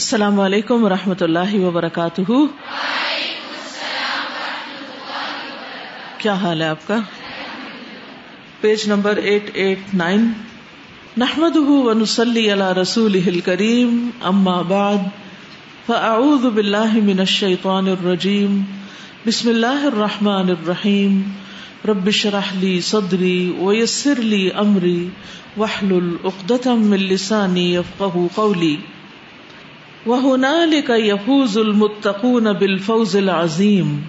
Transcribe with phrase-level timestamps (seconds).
[0.00, 2.32] السلام علیکم و رحمۃ اللہ وبرکاتہ۔
[6.18, 6.98] کیا حال ہے آپ کا؟
[8.60, 10.32] Page number eight eight nine.
[11.16, 14.96] نحمد ونسلی علی رسول کریم اما بعد،
[15.86, 18.62] فاعوذ باللہ من الشیطان الرجیم۔
[19.26, 21.22] بسم اللہ الرحمن الرحیم۔
[21.88, 25.08] رب اشرح لی صدری ویسر لی امری،
[25.56, 28.76] واحلل عقدۃ من لسانی یفقهوا قولی۔
[30.06, 34.00] وہنالک یفوز المتقون بالفوز العظیم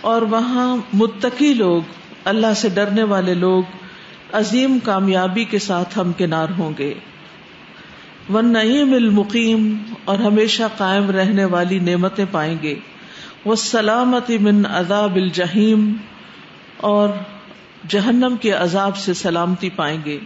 [0.00, 1.82] اور وہاں متقی لوگ،
[2.24, 3.62] اللہ سے ڈرنے والے لوگ،
[4.32, 6.94] عظیم کامیابی کے ساتھ ہم کنار ہوں گے۔
[8.32, 12.74] ون نعیم المقیم اور ہمیشہ قائم رہنے والی نعمتیں پائیں گے۔
[13.44, 15.92] وہ سلامتی من عذاب الجحیم
[16.76, 17.08] اور
[17.88, 20.18] جہنم کے عذاب سے سلامتی پائیں گے۔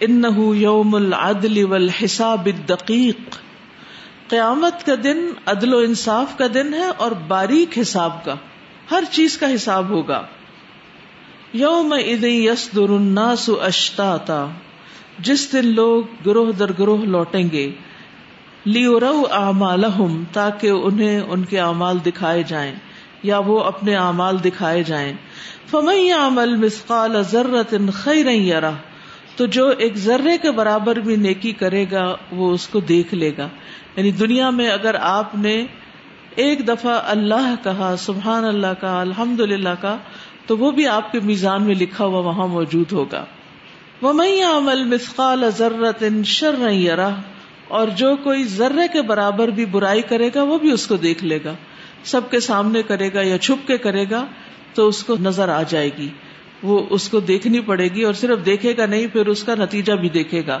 [0.00, 0.22] ان
[0.54, 3.36] یوم العدل والحساب الدقیق
[4.28, 8.34] قیامت کا دن عدل و انصاف کا دن ہے اور باریک حساب کا،
[8.90, 10.22] ہر چیز کا حساب ہوگا۔
[11.52, 14.46] یوم یس الناس اشتاتا،
[15.18, 17.70] جس دن لوگ گروہ در گروہ لوٹیں گے
[18.64, 22.74] لیو رو اعمالہم، تاکہ انہیں ان کے اعمال دکھائے جائیں،
[23.22, 25.12] یا وہ اپنے اعمال دکھائے جائیں۔
[25.70, 28.70] فمن عمل مسقال ذرت خیرا یرا
[29.36, 33.32] تو جو ایک ذرے کے برابر بھی نیکی کرے گا، وہ اس کو دیکھ لے
[33.38, 33.48] گا۔
[33.98, 35.66] یعنی دنیا میں اگر آپ نے
[36.34, 39.96] ایک دفعہ اللہ کہا، سبحان اللہ کا الحمد للہ کا،
[40.46, 43.24] تو وہ بھی آپ کے میزان میں لکھا ہوا وہاں موجود ہوگا۔
[44.02, 47.10] وہ میں عمل مسقال ضرورت شر یرا
[47.68, 51.24] اور جو کوئی ذرے کے برابر بھی برائی کرے گا، وہ بھی اس کو دیکھ
[51.24, 51.54] لے گا۔
[52.04, 54.26] سب کے سامنے کرے گا یا چھپ کے کرے گا،
[54.74, 56.08] تو اس کو نظر آ جائے گی۔
[56.62, 59.92] وہ اس کو دیکھنی پڑے گی اور صرف دیکھے گا نہیں، پھر اس کا نتیجہ
[59.92, 60.60] بھی دیکھے گا۔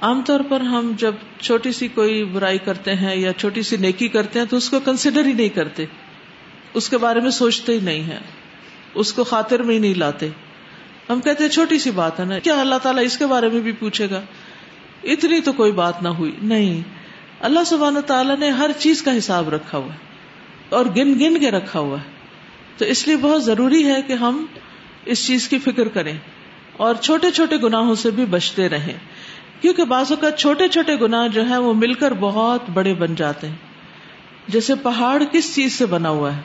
[0.00, 4.08] عام طور پر ہم جب چھوٹی سی کوئی برائی کرتے ہیں یا چھوٹی سی نیکی
[4.08, 5.84] کرتے ہیں تو اس کو کنسیڈر ہی نہیں کرتے۔
[6.74, 8.18] اس کے بارے میں سوچتے ہی نہیں ہے
[8.94, 10.28] اس کو خاطر میں ہی نہیں لاتے۔
[11.10, 13.60] ہم کہتے ہیں چھوٹی سی بات ہے نا۔ کیا اللہ تعالیٰ اس کے بارے میں
[13.60, 14.20] بھی پوچھے گا؟
[15.04, 16.82] اتنی تو کوئی بات نہ ہوئی۔ نہیں۔
[17.40, 19.98] اللہ سبحانہ تعالیٰ نے ہر چیز کا حساب رکھا ہوا ہے
[20.68, 22.10] اور گن گن کے رکھا ہوا ہے۔
[22.76, 24.46] تو اس لیے بہت ضروری ہے کہ ہم
[25.04, 26.18] اس چیز کی فکر کریں
[26.72, 28.98] اور چھوٹے چھوٹے گناہوں سے بھی بچتے رہیں۔
[29.60, 33.48] کیونکہ بعض اوقات چھوٹے چھوٹے گنا جو ہے وہ مل کر بہت بڑے بن جاتے
[33.48, 33.56] ہیں۔
[34.48, 36.40] جیسے پہاڑ کس چیز سے بنا ہوا ہے؟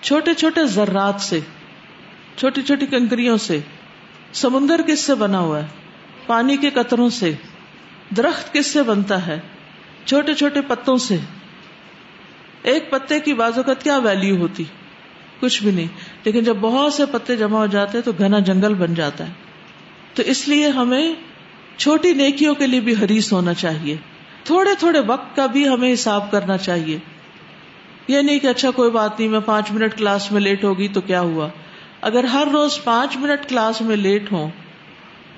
[0.00, 1.40] چھوٹے چھوٹے ذرات سے،
[2.36, 3.58] چھوٹی چھوٹی کنکریوں سے،
[4.32, 5.66] سمندر کس سے بنا ہوا ہے؟
[6.26, 7.32] پانی کے قطروں سے۔
[8.16, 9.40] درخت کس سے بنتا ہے؟
[10.04, 11.16] چھوٹے چھوٹے پتوں سے۔
[12.62, 14.64] ایک پتے کی بعض اوقات کیا ویلو ہوتی؟
[15.40, 15.86] کچھ بھی نہیں۔
[16.24, 19.32] لیکن جب بہت سے پتے جمع ہو جاتے تو گھنا جنگل بن جاتا ہے۔
[20.14, 21.14] تو اس لیے ہمیں
[21.76, 23.96] چھوٹی نیکیوں کے لیے بھی حریص ہونا چاہیے۔
[24.44, 26.98] تھوڑے تھوڑے وقت کا بھی ہمیں حساب کرنا چاہیے۔
[28.08, 31.00] یہ نہیں کہ اچھا کوئی بات نہیں، میں پانچ منٹ کلاس میں لیٹ ہوگی تو
[31.00, 31.48] کیا ہوا؟
[32.00, 34.50] اگر ہر روز پانچ منٹ کلاس میں لیٹ ہوں،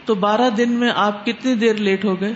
[0.04, 2.32] تو بارہ دن میں آپ کتنی دیر لیٹ ہو گئے؟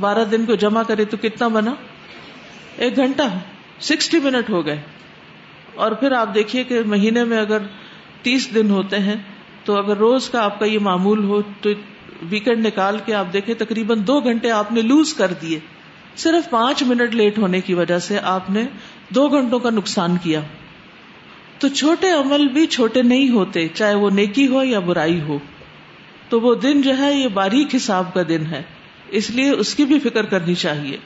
[0.00, 1.74] بارہ دن کو جمع کرے تو کتنا بنا؟
[2.76, 3.22] ایک گھنٹہ،
[3.80, 4.80] سکسٹی منٹ ہو گئے۔
[5.74, 7.58] اور پھر آپ دیکھیے کہ مہینے میں اگر
[8.22, 9.16] تیس دن ہوتے ہیں،
[9.64, 11.70] تو اگر روز کا آپ کا یہ معمول ہو تو
[12.22, 15.58] ویکینڈ نکال کے آپ دیکھیں، تقریباً دو گھنٹے آپ نے لوز کر دیے۔
[16.16, 18.62] صرف پانچ منٹ لیٹ ہونے کی وجہ سے آپ نے
[19.08, 20.40] دو گھنٹوں کا نقصان کیا۔
[21.58, 25.38] تو چھوٹے عمل بھی چھوٹے نہیں ہوتے، چاہے وہ نیکی ہو یا برائی ہو۔
[26.28, 28.62] تو وہ دن جو ہے، یہ باریک حساب کا دن ہے۔
[29.08, 30.96] اس لیے اس کی بھی فکر کرنی چاہیے۔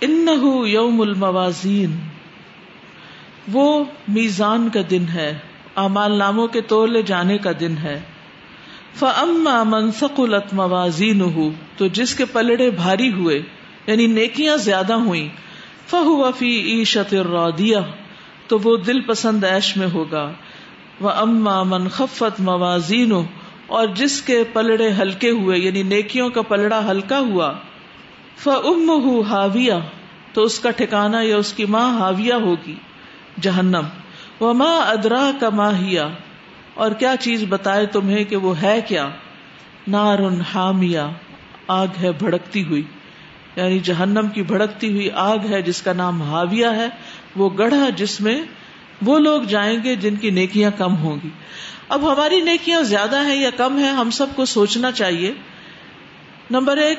[0.00, 0.26] ان
[0.66, 1.96] یوم الموازین۔
[3.52, 5.38] وہ میزان کا دن ہے۔
[5.74, 8.00] امال ناموں کے تولے جانے کا دن ہے۔
[8.98, 11.22] فما منسقلت موازین
[11.76, 13.42] تو جس کے پلڑے بھاری ہوئے
[13.86, 15.28] یعنی نیکیاں زیادہ ہوئی
[15.86, 17.76] فہو فی عیشت الرادیہ
[18.46, 20.30] تو وہ دل پسند ایش میں ہوگا۔
[21.00, 23.12] وہ اما من خفت موازین
[23.66, 27.52] اور جس کے پلڑے ہلکے ہوئے یعنی نیکیوں کا پلڑا ہلکا ہوا
[28.36, 28.90] فم
[29.28, 29.72] ہاویہ
[30.32, 32.74] تو اس کا ٹھکانا یا اس کی ماں ہاویہ ہوگی،
[33.40, 33.84] جہنم۔
[34.40, 36.08] وہ ماں ادرا کا ماہیا
[36.78, 39.08] اور کیا چیز بتائے تمہیں کہ وہ ہے کیا؟
[39.88, 40.18] نار
[40.54, 41.00] حامیہ،
[41.68, 42.82] آگ ہے بھڑکتی ہوئی۔
[43.56, 46.88] یعنی جہنم کی بھڑکتی ہوئی آگ ہے جس کا نام ہاویہ ہے،
[47.36, 48.40] وہ گڑھا جس میں
[49.02, 51.28] وہ لوگ جائیں گے جن کی نیکیاں کم ہوں گی۔
[51.88, 55.32] اب ہماری نیکیاں زیادہ ہیں یا کم ہیں، ہم سب کو سوچنا چاہیے۔
[56.50, 56.98] نمبر ایک،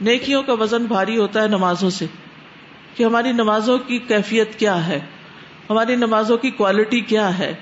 [0.00, 2.06] نیکیوں کا وزن بھاری ہوتا ہے نمازوں سے۔
[2.94, 5.00] کہ ہماری نمازوں کی کیفیت کیا ہے؟
[5.70, 7.54] ہماری نمازوں کی کوالٹی کیا ہے؟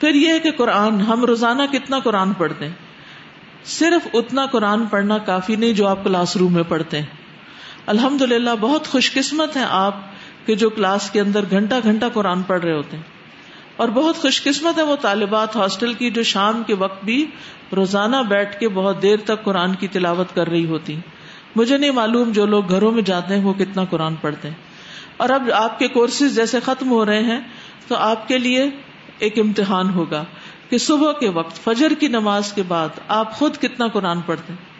[0.00, 2.72] پھر یہ ہے کہ قرآن، ہم روزانہ کتنا قرآن پڑھتے ہیں؟
[3.64, 7.06] صرف اتنا قرآن پڑھنا کافی نہیں جو آپ کلاس روم میں پڑھتے ہیں۔
[7.86, 9.94] الحمد للہ بہت خوش قسمت ہیں آپ
[10.46, 13.04] کہ جو کلاس کے اندر گھنٹہ گھنٹہ قرآن پڑھ رہے ہوتے ہیں۔
[13.76, 17.26] اور بہت خوش قسمت ہے وہ طالبات ہاسٹل کی جو شام کے وقت بھی
[17.76, 20.96] روزانہ بیٹھ کے بہت دیر تک قرآن کی تلاوت کر رہی ہوتی
[21.56, 24.56] مجھے نہیں معلوم جو لوگ گھروں میں جاتے ہیں وہ کتنا قرآن پڑھتے ہیں۔
[25.16, 27.40] اور اب آپ کے کورسز جیسے ختم ہو رہے ہیں،
[27.88, 28.70] تو آپ کے لیے
[29.18, 30.24] ایک امتحان ہوگا
[30.70, 34.78] کہ صبح کے وقت، فجر کی نماز کے بعد آپ خود کتنا قرآن پڑھتے ہیں؟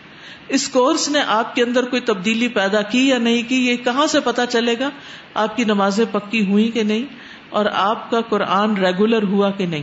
[0.49, 4.07] اس کورس نے آپ کے اندر کوئی تبدیلی پیدا کی یا نہیں کی؟ یہ کہاں
[4.07, 4.91] سے پتا چلے گا
[5.35, 7.03] آپ کی نمازیں پکی ہوئی کہ نہیں
[7.51, 9.83] اور آپ کا قرآن ریگولر ہوا کہ نہیں؟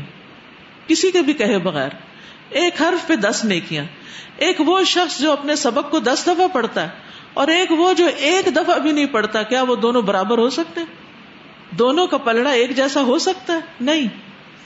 [0.87, 1.89] کسی کے بھی کہے بغیر۔
[2.49, 3.85] ایک حرف پہ دس نیکیاں۔
[4.37, 6.89] ایک وہ شخص جو اپنے سبق کو دس دفعہ پڑھتا ہے
[7.33, 10.81] اور ایک وہ جو ایک دفعہ بھی نہیں پڑھتا، کیا وہ دونوں برابر ہو سکتے
[11.79, 14.07] دونوں کا پلڑا ایک جیسا ہو سکتا ہے؟ نہیں۔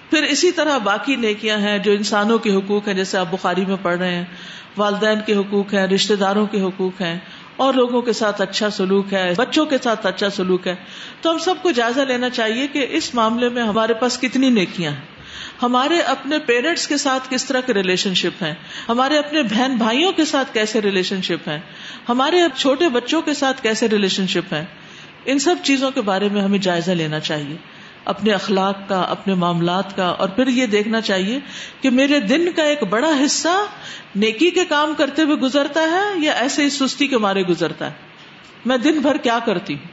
[0.09, 3.75] پھر اسی طرح باقی نیکیاں ہیں جو انسانوں کے حقوق ہیں، جیسے آپ بخاری میں
[3.81, 4.25] پڑھ رہے ہیں۔
[4.77, 7.19] والدین کے حقوق ہیں رشتے داروں کے حقوق ہیں۔
[7.56, 10.75] اور لوگوں کے ساتھ اچھا سلوک ہے، بچوں کے ساتھ اچھا سلوک ہے۔
[11.21, 14.91] تو ہم سب کو جائزہ لینا چاہیے کہ اس معاملے میں ہمارے پاس کتنی نیکیاں
[14.91, 15.19] ہیں۔
[15.61, 18.53] ہمارے اپنے پیرنٹس کے ساتھ کس طرح کے ریلیشن شپ ہیں؟
[18.89, 21.59] ہمارے اپنے بہن بھائیوں کے ساتھ کیسے ریلیشن شپ ہیں؟
[22.09, 24.65] ہمارے چھوٹے بچوں کے ساتھ کیسے ریلیشن شپ ہیں؟
[25.25, 27.55] ان سب چیزوں کے بارے میں ہمیں جائزہ لینا چاہیے۔
[28.06, 31.40] اپنے اخلاق کا، اپنے معاملات کا، اور پھر یہ دیکھنا چاہیے
[31.81, 33.66] کہ میرے دن کا ایک بڑا حصہ
[34.16, 37.92] نیکی کے کام کرتے ہوئے گزرتا ہے یا ایسے ہی سستی کے مارے گزرتا ہے؟
[38.66, 39.88] میں دن بھر کیا کرتی ہوں؟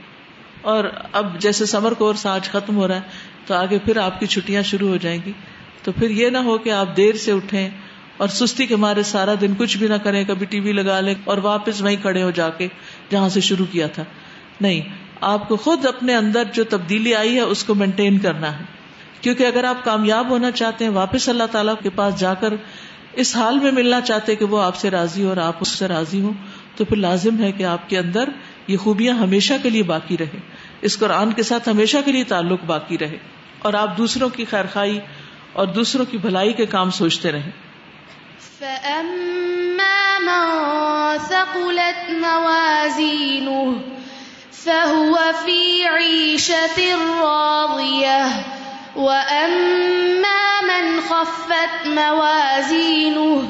[0.62, 3.00] اور اب جیسے سمر کورس آج ختم ہو رہا ہے،
[3.47, 5.32] تو آگے پھر آپ کی چھٹیاں شروع ہو جائیں گی۔
[5.82, 7.69] تو پھر یہ نہ ہو کہ آپ دیر سے اٹھیں
[8.17, 11.14] اور سستی کے مارے سارا دن کچھ بھی نہ کریں، کبھی ٹی وی لگا لیں
[11.25, 12.69] اور واپس وہیں کھڑے ہو جا کے
[13.11, 14.05] جہاں سے شروع کیا تھا۔
[14.61, 14.81] نہیں
[15.20, 18.64] آپ کو خود اپنے اندر جو تبدیلی آئی ہے اس کو مینٹین کرنا ہے۔
[19.20, 22.54] کیونکہ اگر آپ کامیاب ہونا چاہتے ہیں، واپس اللہ تعالیٰ کے پاس جا کر
[23.12, 25.88] اس حال میں ملنا چاہتے کہ وہ آپ سے راضی ہو اور آپ اس سے
[25.88, 26.32] راضی ہوں،
[26.76, 28.28] تو پھر لازم ہے کہ آپ کے اندر
[28.66, 30.38] یہ خوبیاں ہمیشہ کے لیے باقی رہے
[30.80, 33.19] اس قرآن کے ساتھ ہمیشہ کے لیے تعلق باقی رہے۔
[33.58, 35.00] اور آپ دوسروں کی خیر خائی
[35.52, 37.50] اور دوسروں کی بھلائی کے کام سوچتے رہیں۔
[44.66, 46.78] فهو في عيشة
[47.20, 48.26] راضية
[48.96, 53.42] وأما من خفت موازينه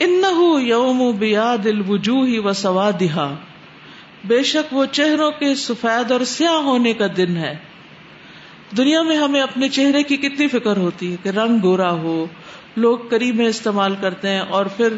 [0.00, 3.34] إنه يوم بياد الوجوه وسوادها۔
[4.24, 7.71] بے شک وہ چہروں کے سفید اور سیاہ ہونے کا دن ہے۔
[8.76, 12.26] دنیا میں ہمیں اپنے چہرے کی کتنی فکر ہوتی ہے کہ رنگ گورا ہو،
[12.76, 14.88] لوگ کریم میں استعمال کرتے ہیں اور پھر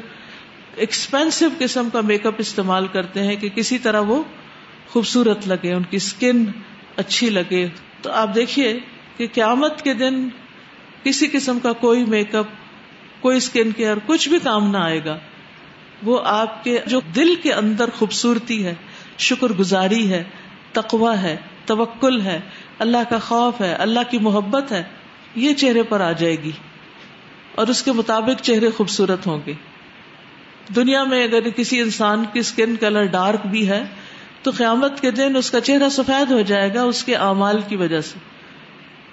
[0.77, 4.23] ایکسپینسو قسم کا میک اپ استعمال کرتے ہیں کہ کسی طرح وہ
[4.89, 6.45] خوبصورت لگے، ان کی اسکن
[6.97, 7.69] اچھی لگے۔
[8.03, 8.79] تو آپ دیکھیے
[9.17, 10.29] کہ قیامت کے دن
[11.03, 12.47] کسی قسم کا کوئی میک اپ
[13.21, 15.19] کوئی اسکن کیئر کچھ بھی کام نہ آئے گا۔
[16.03, 18.75] وہ آپ کے، جو دل کے اندر خوبصورتی ہے
[19.19, 20.25] شکر گزاری ہے
[20.73, 22.41] تقوا ہے توکل ہے،
[22.79, 24.83] اللہ کا خوف ہے، اللہ کی محبت ہے،
[25.35, 26.51] یہ چہرے پر آ جائے گی۔
[27.55, 29.53] اور اس کے مطابق چہرے خوبصورت ہوں گے۔
[30.77, 33.85] دنیا میں اگر کسی انسان کی اسکن کلر ڈارک بھی ہے،
[34.43, 37.77] تو قیامت کے دن اس کا چہرہ سفید ہو جائے گا اس کے اعمال کی
[37.77, 38.19] وجہ سے۔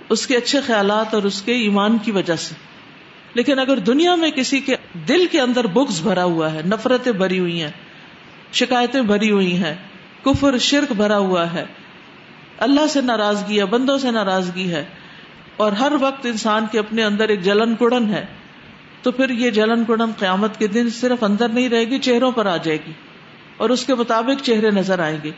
[0.10, 2.56] اس کے اچھے خیالات اور اس کے ایمان کی وجہ سے۔
[3.34, 4.76] لیکن اگر دنیا میں کسی کے
[5.08, 7.72] دل کے اندر بکس بھرا ہوا ہے، نفرتیں بھری ہوئی ہیں،
[8.54, 9.76] شکایتیں بھری ہوئی ہیں،
[10.24, 11.66] کفر، شرک بھرا ہوا ہے
[12.62, 14.86] اللہ سے ناراضگی ہے، بندوں سے ناراضگی ہے،
[15.58, 18.26] اور ہر وقت انسان کے اپنے اندر ایک جلن کڑن ہے،
[19.02, 22.46] تو پھر یہ جلن کڑن قیامت کے دن صرف اندر نہیں رہے گی، چہروں پر
[22.46, 22.92] آ جائے گی،
[23.58, 25.32] اور اس کے مطابق چہرے نظر آئیں گے۔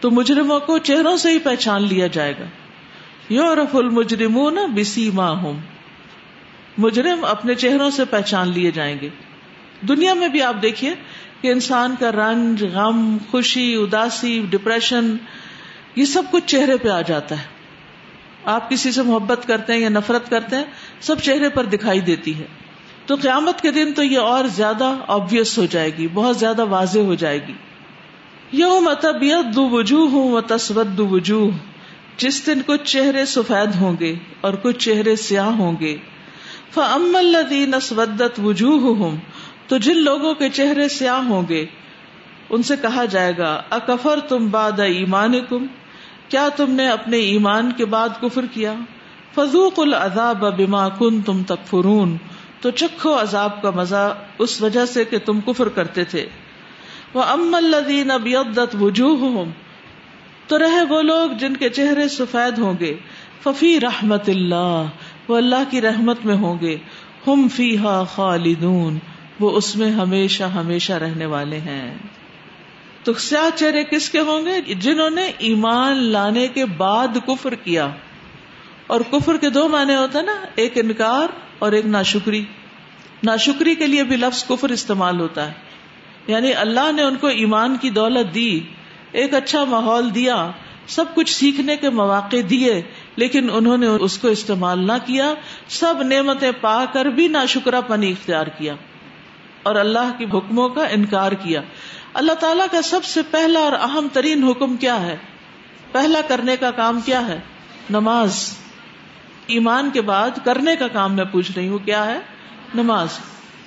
[0.00, 2.44] تو مجرموں کو چہروں سے ہی پہچان لیا جائے گا۔
[3.28, 4.38] یورف المجرم
[4.74, 5.44] بسی ماہ
[6.78, 9.08] مجرم اپنے چہروں سے پہچان لیے جائیں گے۔
[9.88, 10.94] دنیا میں بھی آپ دیکھیے
[11.40, 15.16] کہ انسان کا رنج، غم، خوشی، اداسی ڈپریشن
[15.96, 17.46] یہ سب کچھ چہرے پہ آ جاتا ہے۔
[18.44, 20.64] آپ کسی سے محبت کرتے ہیں یا نفرت کرتے ہیں،
[21.00, 22.46] سب چہرے پر دکھائی دیتی ہے۔
[23.06, 26.98] تو قیامت کے دن تو یہ اور زیادہ آبیس ہو جائے گی، بہت زیادہ واضح
[26.98, 27.52] ہو جائے گی۔
[28.52, 30.40] یو متبیت دو وجوہ ہوں و
[30.82, 31.50] دو وجوہ۔
[32.16, 35.96] جس دن کچھ چہرے سفید ہوں گے اور کچھ چہرے سیاہ ہوں گے۔
[36.70, 39.18] فَأَمَّا الَّذِينَ اسْوَدَّتْ وُجُوهُهُمْ۔
[39.68, 41.66] تو جن لوگوں کے چہرے سیاہ ہوں گے،
[42.50, 45.34] ان سے کہا جائے گا اکفر تم باد ایمان
[46.28, 48.74] کیا تم نے اپنے ایمان کے بعد کفر کیا؟
[49.34, 52.16] فضوق العذاب بما کن تم تکفرون۔
[52.60, 56.26] تو چکھو عذاب کا مزہ اس وجہ سے کہ تم کفر کرتے تھے۔
[57.14, 59.44] وہ ام الدین ابیدت وجوہ
[60.46, 62.94] تو رہے وہ لوگ جن کے چہرے سفید ہوں گے۔
[63.42, 64.84] ففی رحمت اللہ
[65.28, 66.76] وہ اللہ کی رحمت میں ہوں گے۔
[67.26, 67.76] ہم فی
[68.14, 68.98] خالدون۔
[69.40, 71.94] وہ اس میں ہمیشہ ہمیشہ رہنے والے ہیں۔
[73.04, 77.88] تو سیاہ چہرے کس کے ہوں گے؟ جنہوں نے ایمان لانے کے بعد کفر کیا۔
[78.86, 82.44] اور کفر کے دو معنی ہوتا ہے نا، ایک انکار اور ایک ناشکری۔
[83.22, 85.52] ناشکری کے لیے بھی لفظ کفر استعمال ہوتا ہے۔
[86.26, 88.60] یعنی اللہ نے ان کو ایمان کی دولت دی،
[89.12, 90.50] ایک اچھا ماحول دیا،
[90.86, 92.82] سب کچھ سیکھنے کے مواقع دیے،
[93.16, 95.34] لیکن انہوں نے اس کو استعمال نہ کیا۔
[95.68, 98.74] سب نعمتیں پا کر بھی نہ شکرا پنی اختیار کیا۔
[99.62, 101.62] اور اللہ کے حکموں کا انکار کیا۔
[102.14, 105.16] اللہ تعالیٰ کا سب سے پہلا اور اہم ترین حکم کیا ہے؟
[105.92, 107.40] پہلا کرنے کا کام کیا ہے؟
[107.90, 108.50] نماز۔
[109.46, 112.18] ایمان کے بعد کرنے کا کام میں پوچھ رہی ہوں، کیا ہے؟
[112.74, 113.08] نماز۔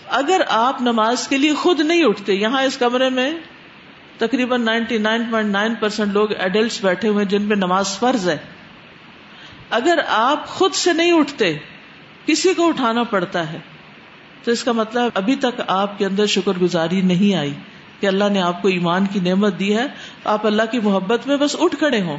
[0.08, 3.32] اگر آپ نماز کے لیے خود نہیں اٹھتے، یہاں اس کمرے میں
[4.18, 8.38] تقریباً ninety nine point nine percent لوگ ایڈلٹس بیٹھے ہوئے جن پہ نماز فرض ہے۔
[9.70, 11.58] اگر آپ خود سے نہیں اٹھتے،
[12.26, 13.58] کسی کو اٹھانا پڑتا ہے۔
[14.44, 17.54] تو اس کا مطلب ابھی تک آپ کے اندر شکر گزاری نہیں آئی۔
[18.00, 19.86] کہ اللہ نے آپ کو ایمان کی نعمت دی ہے،
[20.24, 22.18] آپ اللہ کی محبت میں بس اٹھ کھڑے ہوں۔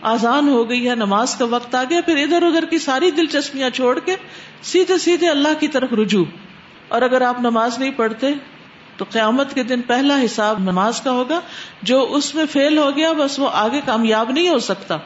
[0.00, 3.70] آزان ہو گئی ہے، نماز کا وقت آ گیا، پھر ادھر ادھر کی ساری دلچسپیاں
[3.70, 4.16] چھوڑ کے
[4.62, 6.24] سیدھے سیدھے اللہ کی طرف رجوع۔
[6.88, 8.26] اور اگر آپ نماز نہیں پڑھتے،
[8.96, 11.40] تو قیامت کے دن پہلا حساب نماز کا ہوگا،
[11.82, 14.96] جو اس میں فیل ہو گیا، بس وہ آگے کامیاب نہیں ہو سکتا۔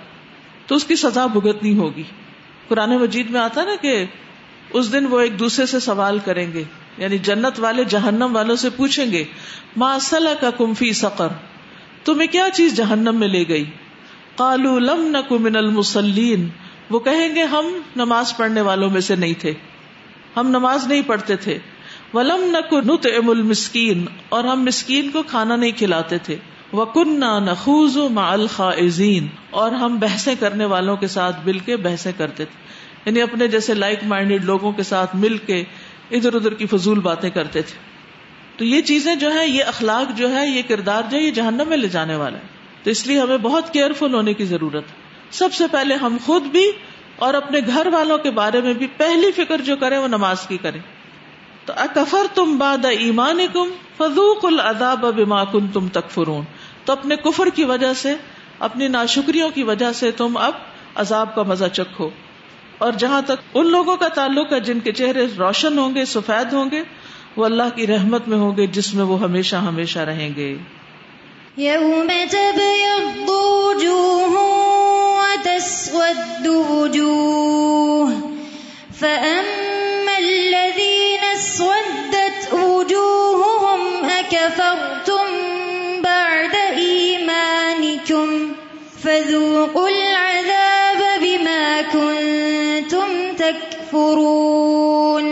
[0.66, 2.02] تو اس کی سزا بھگتنی ہوگی۔
[2.68, 4.04] قرآن مجید میں آتا نا کہ
[4.70, 6.64] اس دن وہ ایک دوسرے سے سوال کریں گے۔
[6.99, 9.25] یعنی جنت والے جہنم والوں سے پوچھیں گے
[9.76, 11.28] ماں صلاح کا کمفی سقر؟
[12.05, 13.64] تمہیں کیا چیز جہنم میں لے گئی؟
[14.37, 16.49] کالو لم نہ من المسلین
[16.90, 19.52] وہ کہیں گے، ہم نماز پڑھنے والوں میں سے نہیں تھے۔
[20.37, 21.59] ہم نماز نہیں پڑھتے تھے۔
[22.14, 26.37] ولم نت ام المسکین۔ اور ہم مسکین کو کھانا نہیں کھلاتے تھے۔
[26.73, 32.45] وکن نخوز مع الخائزین اور ہم بحثیں کرنے والوں کے ساتھ مل کے بحثیں کرتے
[32.45, 32.69] تھے۔
[33.07, 35.64] یعنی اپنے جیسے لائک مائنڈیڈ لوگوں کے ساتھ مل کے
[36.10, 37.78] ادھر ادھر کی فضول باتیں کرتے تھے۔
[38.56, 41.68] تو یہ چیزیں جو ہے یہ اخلاق جو ہے یہ کردار جو ہے یہ جہنم
[41.68, 42.42] میں لے جانے والا ہے
[42.82, 46.42] تو اس لیے ہمیں بہت کیئرفل ہونے کی ضرورت ہے۔ سب سے پہلے ہم خود
[46.42, 46.72] بھی
[47.16, 50.56] اور اپنے گھر والوں کے بارے میں بھی پہلی فکر جو کریں، وہ نماز کی
[50.56, 50.80] کریں۔
[51.64, 56.44] تو اکفر تم باد ایمان کم فضوق العذاب بما کن تم تک فرون
[56.84, 58.14] تو اپنے کفر کی وجہ سے،
[58.58, 60.52] اپنی ناشکریوں کی وجہ سے تم اب
[60.94, 62.10] عذاب کا مزہ چکھو۔
[62.78, 66.52] اور جہاں تک ان لوگوں کا تعلق ہے جن کے چہرے روشن ہوں گے، سفید
[66.52, 66.82] ہوں گے،
[67.37, 70.56] وہ اللہ کی رحمت میں ہوں گے، جس میں وہ ہمیشہ ہمیشہ رہیں گے۔
[71.58, 74.44] يوم تبيض وجوه
[75.18, 78.14] وتسود وجوه
[78.99, 79.67] فأما
[93.88, 95.25] تكفرون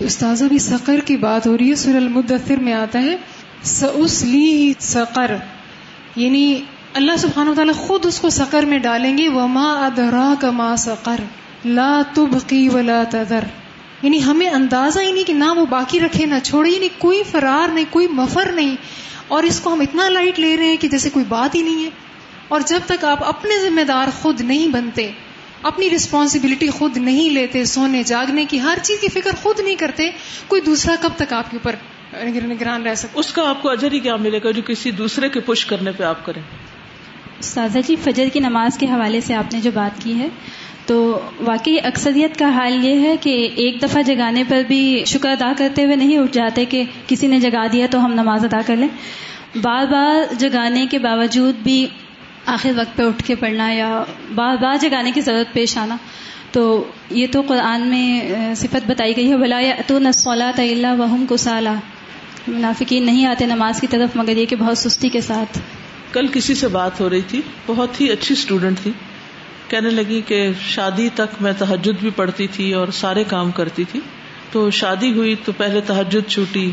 [0.00, 3.16] استاذہ بھی سقر کی بات ہو رہی ہے سر المدثر میں آتا ہے
[3.62, 5.34] سلی سقر۔
[6.16, 6.60] یعنی
[6.94, 11.20] اللہ سبحانہ تعالیٰ خود اس کو سقر میں ڈالیں گے، وما ادرا کا ما سقر۔
[11.68, 13.44] لا تبقی ولا تذر۔
[14.02, 17.68] یعنی ہمیں اندازہ ہی نہیں کہ نہ وہ باقی رکھے نہ چھوڑے۔ یعنی کوئی فرار
[17.68, 18.76] نہیں کوئی مفر نہیں۔
[19.28, 21.84] اور اس کو ہم اتنا لائٹ لے رہے ہیں کہ جیسے کوئی بات ہی نہیں
[21.84, 21.90] ہے۔
[22.48, 25.10] اور جب تک آپ اپنے ذمہ دار خود نہیں بنتے
[25.62, 30.10] اپنی رسپانسبلٹی خود نہیں لیتے سونے جاگنے کی ہر چیز کی فکر خود نہیں کرتے
[30.46, 31.74] کوئی دوسرا کب تک آپ کے اوپر
[32.24, 35.28] نگران رہ سکتا؟ اس کا آپ کو اجر ہی کیا ملے گا جو کسی دوسرے
[35.28, 36.42] کے پش کرنے پہ آپ کریں؟
[37.38, 40.28] استاذہ جی فجر کی نماز کے حوالے سے آپ نے جو بات کی ہے
[40.88, 45.52] تو واقعی اکثریت کا حال یہ ہے کہ ایک دفعہ جگانے پر بھی شکر ادا
[45.56, 48.76] کرتے ہوئے نہیں اٹھ جاتے کہ کسی نے جگا دیا تو ہم نماز ادا کر
[48.76, 48.88] لیں۔
[49.62, 51.86] بار بار جگانے کے باوجود بھی
[52.46, 54.04] آخر وقت پہ اٹھ کے پڑھنا یا
[54.34, 55.96] بار بار جگانے کی ضرورت پیش آنا۔
[56.52, 58.20] تو یہ تو قرآن میں
[58.56, 61.36] صفت بتائی گئی ہے بلا تو نسولہ طلّہ وہم کو
[62.48, 65.58] منافقین نہیں آتے نماز کی طرف مگر یہ کہ بہت سستی کے ساتھ۔
[66.12, 68.90] کل کسی سے بات ہو رہی تھی، بہت ہی اچھی اسٹوڈینٹ تھی۔
[69.68, 74.00] کہنے لگی کہ شادی تک میں تحجد بھی پڑھتی تھی اور سارے کام کرتی تھی۔
[74.52, 76.70] تو شادی ہوئی تو پہلے تحجد چھوٹی،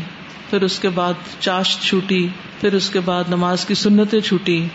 [0.50, 2.28] پھر اس کے بعد چاشت چھوٹی،
[2.60, 4.68] پھر اس کے بعد نماز کی سنتیں چھوٹی۔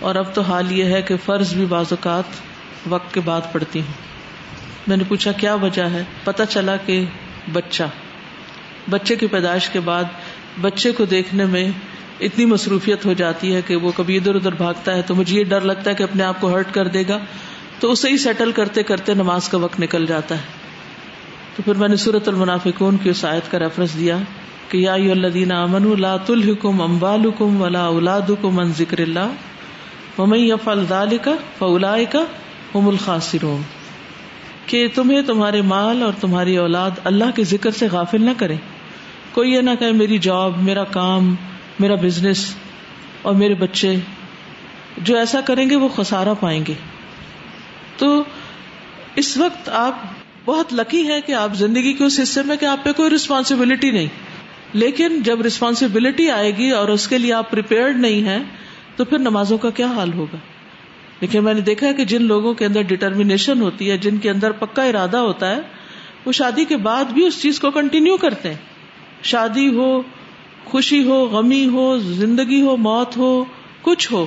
[0.00, 2.24] اور اب تو حال یہ ہے کہ فرض بھی بعض اوقات
[2.88, 3.92] وقت کے بعد پڑتی ہوں۔
[4.86, 7.04] میں نے پوچھا کیا وجہ ہے؟ پتا چلا کہ
[7.52, 7.82] بچہ۔
[8.90, 10.04] بچے کی پیدائش کے بعد
[10.60, 11.70] بچے کو دیکھنے میں
[12.20, 15.44] اتنی مصروفیت ہو جاتی ہے کہ وہ کبھی ادھر ادھر بھاگتا ہے تو مجھے یہ
[15.44, 17.18] ڈر لگتا ہے کہ اپنے آپ کو ہرٹ کر دے گا۔
[17.80, 20.42] تو اسے ہی سیٹل کرتے کرتے نماز کا وقت نکل جاتا ہے۔
[21.56, 24.16] تو پھر میں نے سورت المنافقون کی اس آیت کا ریفرنس دیا
[24.68, 31.28] کہ یا الذین آمنوا لا تلہکم اموالکم ولا اولادکم من ذکر اللہ ومن یفعل ذلک
[31.58, 32.16] فاولئک
[32.76, 33.62] هم الخاسرون۔
[34.66, 38.56] کہ تمہیں تمہارے مال اور تمہاری اولاد اللہ کے ذکر سے غافل نہ کرے
[39.32, 41.34] کوئی یہ نہ کہے میری جاب میرا کام
[41.80, 42.54] میرا بزنس
[43.22, 43.94] اور میرے بچے
[44.98, 46.74] جو ایسا کریں گے وہ خسارا پائیں گے۔
[47.96, 48.24] تو
[49.16, 49.98] اس وقت آپ
[50.44, 53.90] بہت لکی ہے کہ آپ زندگی کے اس حصے میں کہ آپ پہ کوئی ریسپانسبلٹی
[53.90, 54.06] نہیں۔
[54.72, 58.44] لیکن جب ریسپانسبلٹی آئے گی اور اس کے لیے آپ پریپیئرڈ نہیں ہیں،
[58.96, 60.36] تو پھر نمازوں کا کیا حال ہوگا؟
[61.20, 64.52] لیکن میں نے دیکھا کہ جن لوگوں کے اندر ڈٹرمینیشن ہوتی ہے، جن کے اندر
[64.52, 65.60] پکا ارادہ ہوتا ہے،
[66.24, 68.56] وہ شادی کے بعد بھی اس چیز کو کنٹینیو کرتے ہیں۔
[69.22, 70.02] شادی ہو
[70.64, 73.44] خوشی ہو، غمی ہو، زندگی ہو، موت ہو،
[73.82, 74.26] کچھ ہو،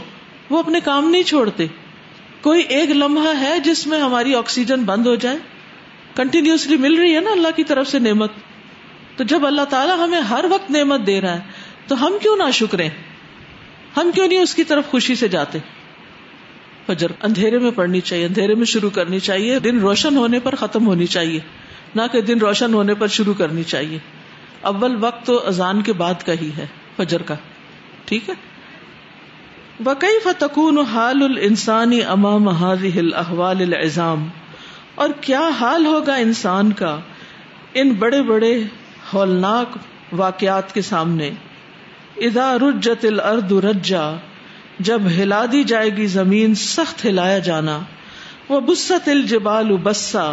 [0.49, 1.65] وہ اپنے کام نہیں چھوڑتے۔
[2.41, 5.37] کوئی ایک لمحہ ہے جس میں ہماری آکسیجن بند ہو جائے؟
[6.15, 8.31] کنٹینیوسلی مل رہی ہے نا اللہ کی طرف سے نعمت۔
[9.15, 11.39] تو جب اللہ تعالیٰ ہمیں ہر وقت نعمت دے رہا ہے،
[11.87, 12.89] تو ہم کیوں نہ شکرے
[13.97, 15.57] ہم کیوں نہیں اس کی طرف خوشی سے جاتے؟
[16.87, 20.87] فجر اندھیرے میں پڑھنی چاہیے، اندھیرے میں شروع کرنی چاہیے۔ دن روشن ہونے پر ختم
[20.87, 21.39] ہونی چاہیے،
[21.95, 23.99] نہ کہ دن روشن ہونے پر شروع کرنی چاہیے۔
[24.67, 26.65] اول وقت تو اذان کے بعد کا ہی ہے،
[26.97, 27.35] فجر کا۔
[28.05, 28.33] ٹھیک ہے؟
[29.85, 34.27] وکئی فتکون حال السانی امام هذه احوال العظام؟
[34.95, 36.99] اور کیا حال ہوگا انسان کا
[37.73, 38.53] ان بڑے بڑے
[39.13, 39.77] ہولناک
[40.11, 41.29] واقعات کے سامنے؟
[42.17, 44.05] ادا رجت الارض رجا،
[44.79, 47.79] جب ہلا دی جائے گی زمین، سخت ہلایا جانا۔
[48.49, 50.27] وہ بست الجبال بسا،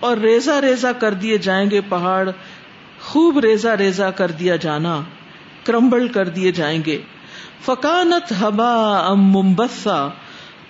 [0.00, 2.30] اور ریزا ریزا کر دیے جائیں گے پہاڑ
[3.06, 5.00] خوب ریزا ریزا کر دیا جانا،
[5.64, 7.02] کرمبل کر دیے جائیں گے۔
[7.64, 10.08] فکانت ہبا ام ممبسا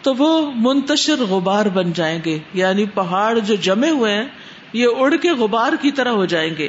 [0.02, 4.24] تو وہ منتشر غبار بن جائیں گے۔ یعنی پہاڑ جو جمے ہوئے ہیں،
[4.72, 6.68] یہ اڑ کے غبار کی طرح ہو جائیں گے۔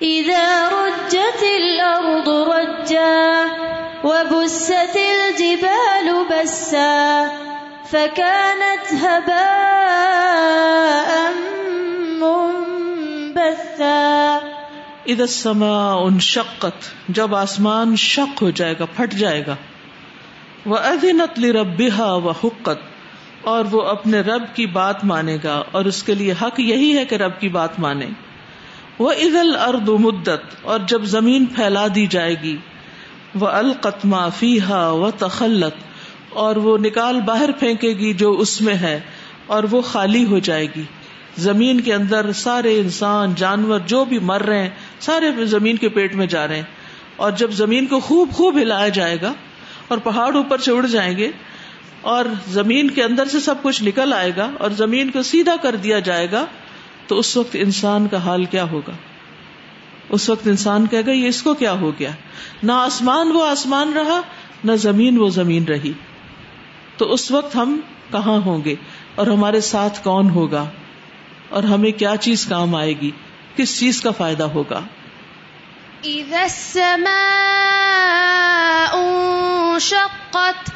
[0.00, 3.44] إذا رجت الأرض رجا
[4.04, 7.24] وبست الجبال بسا
[7.90, 9.56] فكانت هباء
[13.36, 14.38] منبثا
[15.06, 19.56] اذا السماء انشقت، جب آسمان شق ہو جائے گا، پھٹ جائے گا۔
[20.66, 22.78] وہ ادینت لربها وحقت۔
[23.44, 27.04] اور وہ اپنے رب کی بات مانے گا، اور اس کے لیے حق یہی ہے
[27.04, 28.06] کہ رب کی بات مانے۔
[28.98, 32.56] وہ عید ارد مدت۔ اور جب زمین پھیلا دی جائے گی۔
[33.34, 35.74] وہ القتما فیحا و تخلت
[36.30, 39.00] اور وہ نکال باہر پھینکے گی جو اس میں ہے،
[39.46, 40.82] اور وہ خالی ہو جائے گی۔
[41.36, 44.70] زمین کے اندر سارے انسان، جانور جو بھی مر رہے ہیں،
[45.00, 48.88] سارے زمین کے پیٹ میں جا رہے ہیں۔ اور جب زمین کو خوب خوب ہلایا
[48.88, 49.32] جائے گا
[49.88, 51.30] اور پہاڑ اوپر سے اڑ جائیں گے
[52.00, 55.76] اور زمین کے اندر سے سب کچھ نکل آئے گا اور زمین کو سیدھا کر
[55.76, 56.46] دیا جائے گا،
[57.06, 58.92] تو اس وقت انسان کا حال کیا ہوگا؟
[60.08, 62.10] اس وقت انسان کہے گا، یہ اس کو کیا ہو گیا؟
[62.62, 64.20] نہ آسمان وہ آسمان رہا،
[64.64, 65.92] نہ زمین وہ زمین رہی۔
[66.96, 67.80] تو اس وقت ہم
[68.12, 68.74] کہاں ہوں گے؟
[69.14, 70.64] اور ہمارے ساتھ کون ہوگا؟
[71.48, 73.10] اور ہمیں کیا چیز کام آئے گی؟
[73.56, 74.80] کس چیز کا فائدہ ہوگا؟
[76.04, 77.06] إذا السماء
[78.94, 80.70] انشقت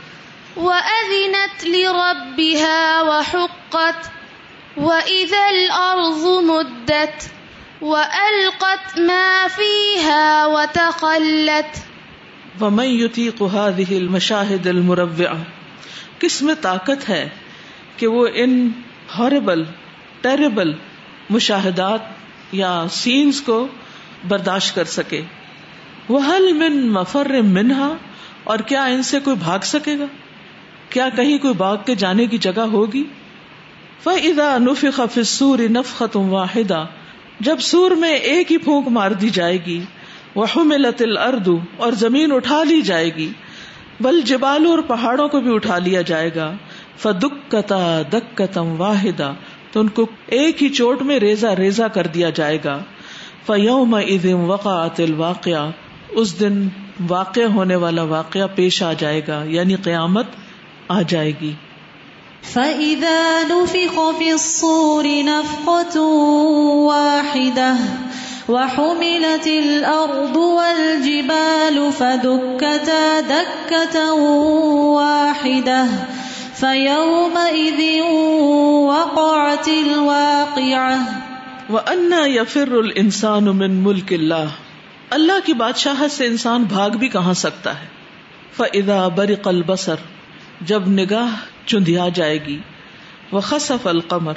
[0.56, 4.10] وأذنت لربها وحقت
[4.76, 7.30] وإذا الأرض مدت
[7.82, 11.78] وألقت ما فيها وتخلت
[12.60, 15.36] ومن يطيق هذه المشاهد المروعة؟
[16.18, 17.28] کس میں طاقت ہے
[17.96, 18.70] کہ وہ ان
[19.18, 19.64] ہاربل
[20.20, 20.72] ٹیریبل
[21.30, 22.00] مشاہدات
[22.52, 23.66] یا سینز کو
[24.28, 25.20] برداشت کر سکے۔
[26.08, 27.92] وہ حل من مفر منہا
[28.44, 30.04] اور کیا ان سے کوئی بھاگ سکے گا؟
[30.90, 33.04] کیا کہیں کوئی باغ کے جانے کی جگہ ہوگی؟
[34.02, 36.84] فَإِذَا نُفِخَ فِي السُّورِ نَفْخَةٌ وَاحِدَةٌ،
[37.40, 39.84] جب سور میں ایک ہی پھونک مار دی جائے گی،
[40.36, 43.32] وَحُمِلَتِ الْأَرْضُ، اور زمین اٹھا لی جائے گی،
[44.00, 46.52] بل جبالوں اور پہاڑوں کو بھی اٹھا لیا جائے گا۔
[46.98, 49.32] فَدُكَّتَا دَكَّةً وَاحِدَةً
[49.72, 52.78] تو ان کو ایک ہی چوٹ میں ریزا ریزا کر دیا جائے گا۔
[53.46, 55.68] فَيَوْمَئِذٍ وَقَعَتِ الْوَاقِعَةُ
[56.10, 56.68] اس دن
[57.08, 60.26] واقع ہونے والا واقعہ پیش آ جائے گا یعنی قیامت
[60.88, 61.52] آ جائے گی۔
[62.42, 66.00] فإذا نفخ في الصور نفقة
[66.86, 67.74] واحدة
[68.48, 74.00] وحملت الأرض والجبال فدكتا دكة
[74.94, 75.84] واحدة
[76.60, 78.00] فيومئذ
[78.86, 80.96] وقعت الواقعة.
[81.70, 84.46] وَأَنَّا يَفِرُّ الْإِنسَانُ مِن مُلْكِ اللَّهِ.
[85.10, 87.86] اللہ کی بادشاہت سے انسان بھاگ بھی کہاں سکتا ہے؟
[88.56, 89.96] فَإِذَا بَرِقَ الْبَصَرُ،
[90.60, 92.58] جب نگاہ چندیا جائے گی،
[93.32, 94.34] وَخَسَفَ الْقَمَرُ،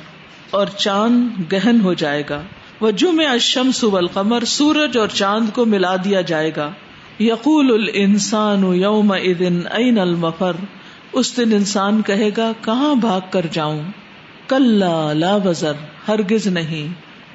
[0.49, 2.41] اور چاند گہن ہو جائے گا،
[2.81, 6.71] وَجُمِعَ الشَّمْسُ وَالْقَمَرُ، سورج اور چاند کو ملا دیا جائے گا،
[7.19, 10.51] یقول الانسان یومئذ این المفر؟
[11.13, 13.81] اس دن انسان کہے گا، کہاں بھاگ کر جاؤں؟
[14.47, 15.73] کلا لا وزر،
[16.07, 16.93] ہرگز نہیں،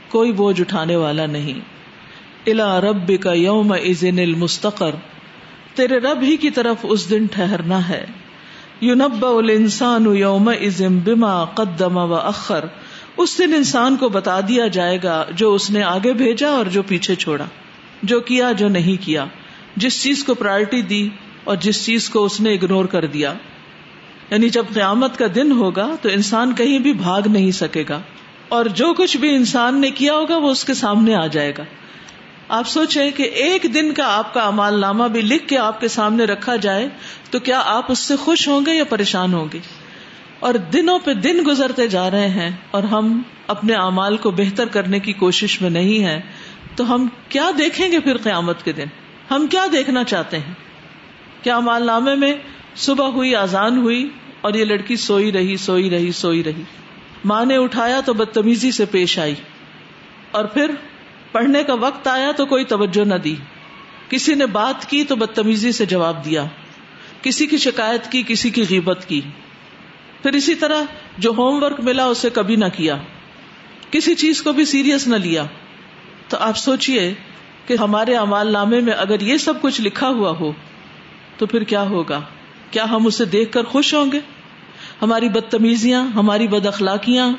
[0.08, 1.60] کوئی بوجھ اٹھانے والا نہیں.
[2.46, 4.90] الا رب کا یوم ازن المستقر.
[5.74, 8.04] تیرے رب ہی کی طرف اس دن ٹھہرنا ہے.
[8.80, 12.64] یونبا الانسان یوم ازم بما قدم و اخر.
[13.16, 16.82] اس دن انسان کو بتا دیا جائے گا جو اس نے آگے بھیجا اور جو
[16.82, 17.44] پیچھے چھوڑا،
[18.02, 19.24] جو کیا جو نہیں کیا،
[19.76, 21.08] جس چیز کو پرائرٹی دی
[21.44, 23.34] اور جس چیز کو اس نے اگنور کر دیا۔
[24.30, 28.00] یعنی جب قیامت کا دن ہوگا تو انسان کہیں بھی بھاگ نہیں سکے گا
[28.48, 31.64] اور جو کچھ بھی انسان نے کیا ہوگا وہ اس کے سامنے آ جائے گا۔
[32.48, 35.88] آپ سوچیں کہ ایک دن کا آپ کا امال نامہ بھی لکھ کے آپ کے
[35.88, 36.88] سامنے رکھا جائے
[37.30, 39.58] تو کیا آپ اس سے خوش ہوں گے یا پریشان ہوں گے؟
[40.40, 45.00] اور دنوں پہ دن گزرتے جا رہے ہیں اور ہم اپنے امال کو بہتر کرنے
[45.00, 46.20] کی کوشش میں نہیں ہیں،
[46.76, 48.84] تو ہم کیا دیکھیں گے پھر قیامت کے دن؟
[49.30, 50.54] ہم کیا دیکھنا چاہتے ہیں؟
[51.42, 52.34] کیا امال نامے میں
[52.78, 54.08] صبح ہوئی آزان ہوئی
[54.40, 56.62] اور یہ لڑکی سوئی رہی سوئی رہی سوئی رہی۔
[57.24, 59.34] ماں نے اٹھایا تو بدتمیزی سے پیش آئی۔
[60.30, 60.70] اور پھر
[61.32, 63.34] پڑھنے کا وقت آیا تو کوئی توجہ نہ دی۔
[64.08, 66.44] کسی نے بات کی تو بدتمیزی سے جواب دیا۔
[67.22, 69.20] کسی کی شکایت کی، کسی کی غیبت کی۔
[70.22, 70.82] پھر اسی طرح
[71.18, 72.96] جو ہوم ورک ملا اسے کبھی نہ کیا۔
[73.90, 75.44] کسی چیز کو بھی سیریس نہ لیا۔
[76.28, 77.14] تو آپ سوچئے
[77.66, 80.52] کہ ہمارے امال نامے میں اگر یہ سب کچھ لکھا ہوا ہو
[81.36, 82.20] تو پھر کیا ہوگا؟
[82.70, 84.20] کیا ہم اسے دیکھ کر خوش ہوں گے؟
[85.02, 87.32] ہماری بدتمیزیاں، ہماری بد اخلاقیاں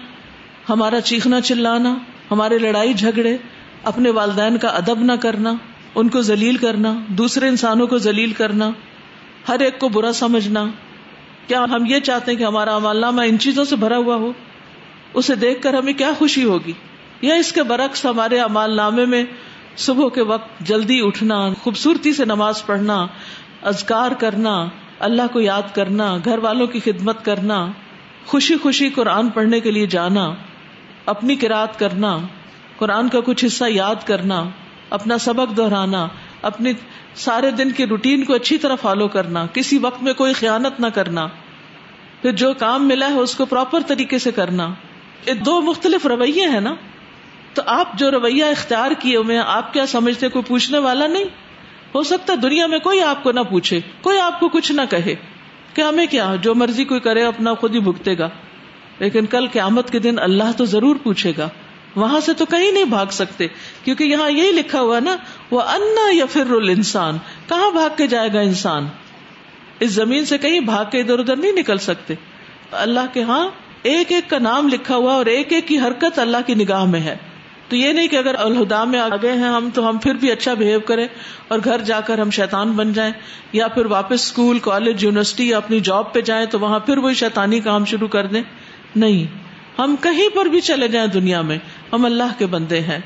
[0.70, 1.98] ہمارا چیخنا چلانا،
[2.32, 3.38] ہمارے لڑائی جھگڑے،
[3.84, 5.54] اپنے والدین کا ادب نہ کرنا،
[5.96, 8.72] ان کو ذلیل کرنا، دوسرے انسانوں کو ذلیل کرنا،
[9.48, 10.66] ہر ایک کو برا سمجھنا۔
[11.48, 14.32] کیا ہم یہ چاہتے ہیں کہ ہمارا نامہ ان چیزوں سے بھرا ہوا ہو؟
[15.14, 16.74] اسے دیکھ کر ہمیں کیا خوشی ہوگی؟
[17.22, 19.24] یا اس کے برعکس ہمارے امال نامے میں
[19.78, 23.08] صبح کے وقت جلدی اٹھنا، خوبصورتی سے نماز پڑھنا
[23.62, 24.68] ازکار کرنا
[25.00, 27.68] اللہ کو یاد کرنا، گھر والوں کی خدمت کرنا،
[28.26, 30.34] خوشی خوشی قرآن پڑھنے کے لیے جانا،
[31.06, 32.18] اپنی کراط کرنا،
[32.78, 34.44] قرآن کا کچھ حصہ یاد کرنا،
[34.90, 36.08] اپنا سبق دہرانا،
[36.42, 36.74] اپنی
[37.16, 40.88] سارے دن کی روٹین کو اچھی طرح فالو کرنا، کسی وقت میں کوئی خیانت نہ
[40.88, 41.28] کرنا،
[42.22, 44.70] پھر جو کام ملا ہے اس کو پراپر طریقے سے کرنا۔
[45.28, 46.76] یہ دو مختلف رویے ہیں نا؟
[47.54, 51.24] تو آپ جو رویہ اختیار کیے ہوئے آپ کیا سمجھتے کوئی پوچھنے والا نہیں؟
[51.96, 55.16] ہو سکتا دنیا میں کوئی آپ کو نہ پوچھے، کوئی آپ کو کچھ نہ کہے
[55.74, 58.30] کہ ہمیں کیا، جو مرضی کوئی کرے اپنا خود ہی بھگتے گا۔
[59.00, 61.50] لیکن کل قیامت کے دن اللہ تو ضرور پوچھے گا۔
[61.96, 63.48] وہاں سے تو کہیں نہیں بھاگ سکتے،
[63.84, 65.16] کیونکہ یہاں یہی لکھا ہوا نا،
[65.52, 68.88] وہ انا یا پھر انسان کہاں بھاگ کے جائے گا انسان؟
[69.80, 72.14] اس زمین سے کہیں بھاگ کے ادھر ادھر نہیں نکل سکتے۔
[72.72, 73.50] اللہ کے ہاں
[73.84, 77.00] ایک ایک کا نام لکھا ہوا اور ایک ایک کی حرکت اللہ کی نگاہ میں
[77.00, 77.18] ہے۔
[77.70, 80.54] تو یہ نہیں کہ اگر الہدا میں آگے ہیں ہم، تو ہم پھر بھی اچھا
[80.54, 81.08] بہیو کریں
[81.48, 83.14] اور گھر جا کر ہم شیطان بن جائیں،
[83.54, 87.14] یا پھر واپس اسکول کالج، یونیورسٹی یا اپنی جاب پہ جائیں تو وہاں پھر وہی
[87.14, 88.42] شیطانی کام شروع کر دیں۔
[88.96, 89.26] نہیں،
[89.82, 91.58] ہم کہیں پر بھی چلے جائیں دنیا میں،
[91.94, 93.00] ہم اللہ کے بندے ہیں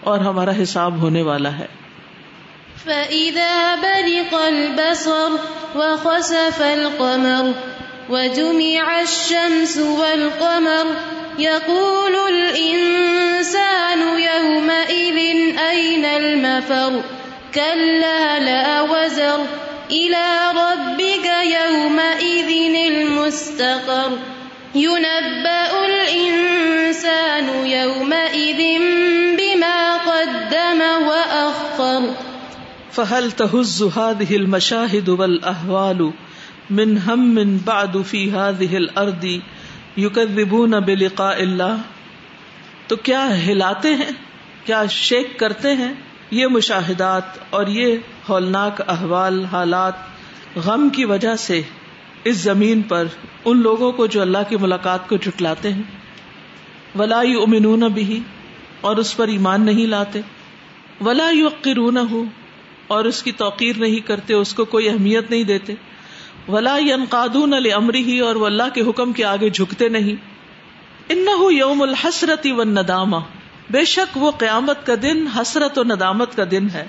[0.00, 1.66] اور ہمارا حساب ہونے والا ہے۔
[2.84, 5.36] فَإِذَا بَرِقَ الْبَصَرُ
[5.78, 7.50] وَخَسَفَ الْقَمَرُ
[8.12, 10.92] وَجُمِعَ الشَّمْسُ وَالْقَمَرُ
[11.38, 15.18] يقول الإنسان يومئذ
[15.58, 17.02] أين المفر؟
[17.54, 19.40] كلا لا وزر.
[19.90, 24.18] إلى ربك يومئذ المستقر.
[24.74, 28.80] ينبأ الإنسان يومئذ
[29.38, 32.14] بما قدم وأخر.
[32.92, 36.12] فهل تهز هذه المشاهد والأهوال
[36.70, 39.40] من هم بعد في هذه الأرض
[39.96, 41.76] یوکبون بلقاء اللہ۔
[42.86, 44.10] تو کیا ہلاتے ہیں؟
[44.64, 45.94] کیا شیک کرتے ہیں؟
[46.30, 47.96] یہ مشاہدات اور یہ
[48.28, 49.92] ہولناک احوال، حالات
[50.56, 51.62] غم کی وجہ سے
[52.24, 53.04] اس زمین پر
[53.44, 55.82] ان لوگوں کو جو اللہ کی ملاقات کو جٹلاتے ہیں۔
[56.98, 58.20] ولا امنون بھی
[58.80, 60.20] اور اس پر ایمان نہیں لاتے۔
[61.00, 62.24] ولا یقرون ہو
[62.86, 65.74] اور اس کی توقیر نہیں کرتے، اس کو کوئی اہمیت نہیں دیتے۔
[66.48, 66.78] ولا
[67.10, 70.14] قادون علی ہی اور وہ اللہ کے حکم کے آگے جھکتے نہیں۔
[71.08, 73.16] ان یوم الحسرتی و ندامہ
[73.70, 76.86] بے شک وہ قیامت کا دن حسرت و ندامت کا دن ہے۔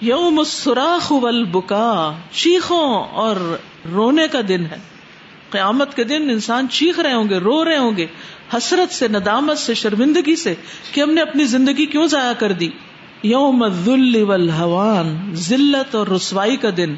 [0.00, 3.56] یوم السراخ والبکا چیخوں اور
[3.92, 4.76] رونے کا دن ہے۔
[5.50, 8.06] قیامت کے دن انسان چیخ رہے ہوں گے، رو رہے ہوں گے۔
[8.56, 10.54] حسرت سے، ندامت سے، شرمندگی سے
[10.92, 12.68] کہ ہم نے اپنی زندگی کیوں ضائع کر دی۔
[13.22, 16.94] یوم الذل والہوان ذلت اور رسوائی کا دن۔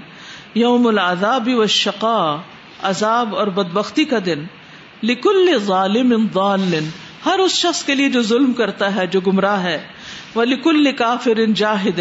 [0.56, 2.36] یوم العذاب والشقا
[2.82, 4.44] عذاب اور بدبختی کا دن۔
[5.02, 6.78] لکل ظالم ضال
[7.26, 9.86] ہر اس شخص کے لیے جو ظلم کرتا ہے، جو گمراہ ہے۔
[10.34, 12.00] وہ لکل کافر جاہد،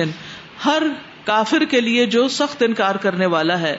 [0.66, 0.84] ہر
[1.26, 3.78] کافر کے لیے جو سخت انکار کرنے والا ہے۔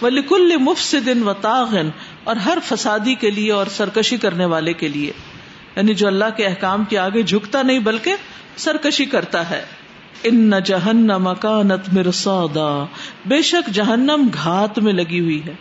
[0.00, 1.90] وہ لکل مفسد و تاغن
[2.24, 5.12] اور ہر فسادی کے لیے اور سرکشی کرنے والے کے لیے۔
[5.76, 8.14] یعنی جو اللہ کے احکام کے آگے جھکتا نہیں، بلکہ
[8.56, 9.64] سرکشی کرتا ہے۔
[10.22, 12.84] ان جہنم مکانت مرسودا
[13.26, 15.52] بے شک جہنم گھات میں لگی ہوئی ہے۔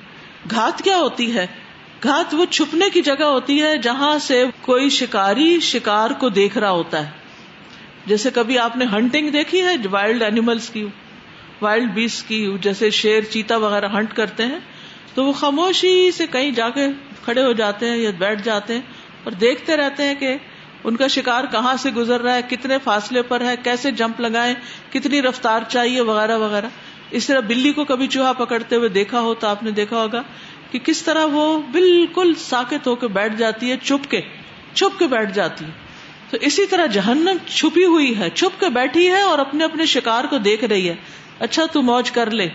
[0.51, 1.47] گھات کیا ہوتی ہے؟
[2.03, 6.69] گھات وہ چھپنے کی جگہ ہوتی ہے جہاں سے کوئی شکاری شکار کو دیکھ رہا
[6.69, 7.11] ہوتا ہے۔
[8.05, 10.87] جیسے کبھی آپ نے ہنٹنگ دیکھی ہے وائلڈ اینیملس کی،
[11.61, 14.59] وائلڈ بیس کی، جیسے شیر چیتا وغیرہ ہنٹ کرتے ہیں،
[15.13, 16.87] تو وہ خاموشی سے کہیں جا کے
[17.25, 18.81] کھڑے ہو جاتے ہیں یا بیٹھ جاتے ہیں
[19.23, 20.35] اور دیکھتے رہتے ہیں کہ
[20.83, 24.53] ان کا شکار کہاں سے گزر رہا ہے؟ کتنے فاصلے پر ہے؟ کیسے جمپ لگائے
[24.91, 26.65] کتنی رفتار چاہیے؟ وغیرہ وغیرہ۔
[27.11, 30.23] اس طرح بلی کو کبھی چوہا پکڑتے ہوئے دیکھا ہو تو آپ نے دیکھا ہوگا
[30.71, 34.21] کہ کس طرح وہ بالکل ساکت ہو کے بیٹھ جاتی ہے، چھپ کے
[34.73, 35.71] چھپ کے بیٹھ جاتی ہے۔
[36.29, 40.23] تو اسی طرح جہنم چھپی ہوئی ہے، چھپ کے بیٹھی ہے اور اپنے اپنے شکار
[40.23, 40.95] کو دیکھ رہی ہے۔
[41.39, 42.49] اچھا تو موج کر لے۔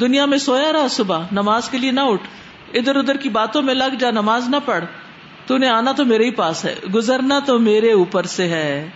[0.00, 2.22] دنیا میں سویا رہا صبح، نماز کے لیے نہ اٹھ۔
[2.74, 4.84] ادھر ادھر کی باتوں میں لگ جا، نماز نہ پڑھ۔
[5.46, 8.88] تو نے آنا تو میرے ہی پاس ہے، گزرنا تو میرے اوپر سے ہے۔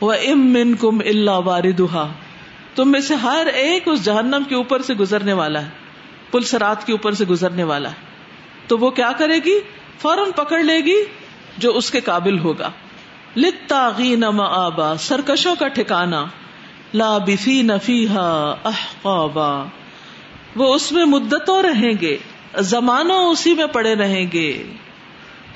[0.00, 2.08] وہ ام من کم اللہ واردہ
[2.74, 5.68] تم میں سے ہر ایک اس جہنم کے اوپر سے گزرنے والا ہے
[6.30, 7.94] پل سرات کے اوپر سے گزرنے والا ہے۔
[8.66, 9.60] تو وہ کیا کرے گی؟
[9.98, 10.96] فوراً پکڑ لے گی
[11.58, 12.70] جو اس کے قابل ہوگا۔
[13.36, 16.24] لتاغی آبا سرکشوں کا ٹھکانا
[16.94, 19.64] لا بفی نفیحا احقابا
[20.56, 22.16] وہ اس میں مدتوں رہیں گے،
[22.58, 24.72] زمانوں اسی میں پڑے رہیں گے۔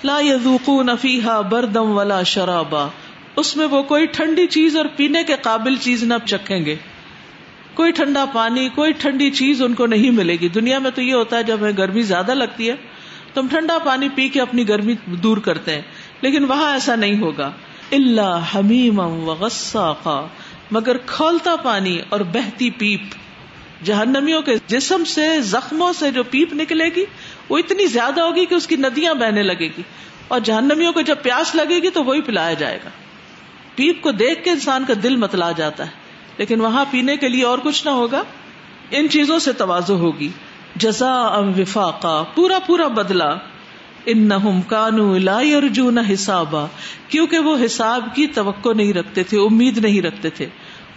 [0.05, 2.89] لا یذوقون نفیحا بردم ولا شرابا۔
[3.37, 6.77] اس میں وہ کوئی ٹھنڈی چیز اور پینے کے قابل چیز نہ چکھیں گے۔
[7.75, 11.15] کوئی ٹھنڈا پانی، کوئی ٹھنڈی چیز ان کو نہیں ملے گی۔ دنیا میں تو یہ
[11.15, 12.75] ہوتا ہے جب ہمیں گرمی زیادہ لگتی ہے،
[13.35, 15.83] تو ہم ٹھنڈا پانی پی کے اپنی گرمی دور کرتے ہیں۔
[16.21, 17.51] لیکن وہاں ایسا نہیں ہوگا۔
[17.93, 19.35] اللہ حمیم و
[20.71, 23.01] مگر کھولتا پانی اور بہتی پیپ۔
[23.85, 27.05] جہنمیوں کے جسم سے، زخموں سے جو پیپ نکلے گی
[27.53, 29.83] وہ اتنی زیادہ ہوگی کہ اس کی ندیاں بہنے لگے گی
[30.29, 32.89] اور جہنمیوں کو جب پیاس لگے گی تو وہی پلایا جائے گا۔
[33.75, 35.91] پیپ کو دیکھ کے انسان کا دل متلا جاتا ہے،
[36.39, 38.23] لیکن وہاں پینے کے لیے اور کچھ نہ ہوگا۔
[38.91, 40.29] ان چیزوں سے توازو ہوگی۔
[40.77, 43.35] جزا ام وفاقا، پورا پورا بدلا
[44.07, 44.35] ان نہ
[44.67, 46.67] کانو ارجون حسابا،
[47.09, 50.47] کیونکہ وہ حساب کی توقع نہیں رکھتے تھے، امید نہیں رکھتے تھے۔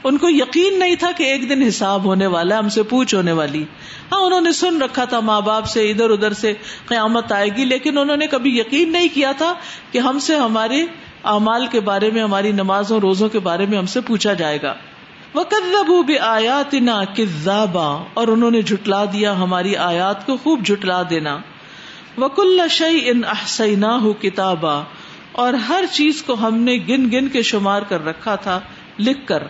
[0.06, 3.32] ان کو یقین نہیں تھا کہ ایک دن حساب ہونے والا ہم سے پوچھ ہونے
[3.32, 3.63] والی۔
[4.12, 6.54] ہاں انہوں نے سن رکھا تھا ماں باپ سے، ادھر ادھر سے
[6.86, 9.54] قیامت آئے گی، لیکن انہوں نے کبھی یقین نہیں کیا تھا
[9.91, 10.86] کہ ہم سے ہمارے
[11.24, 14.74] اعمال کے بارے میں، ہماری نمازوں، روزوں کے بارے میں ہم سے پوچھا جائے گا۔
[15.34, 17.04] وہ کدبو بھی آیات نا
[18.13, 21.38] اور انہوں نے جھٹلا دیا ہماری آیات کو خوب جھٹلا دینا۔
[22.18, 24.84] وکل شعی ان احسینا ہو کتابا
[25.32, 28.60] اور ہر چیز کو ہم نے گن گن کے شمار کر رکھا تھا،
[29.00, 29.44] لکھ کر۔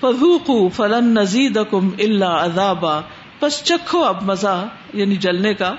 [0.00, 3.00] فضوق فلن نزید کم اللہ ادابا
[3.40, 5.74] بس چکھو اب مزہ یعنی جلنے کا۔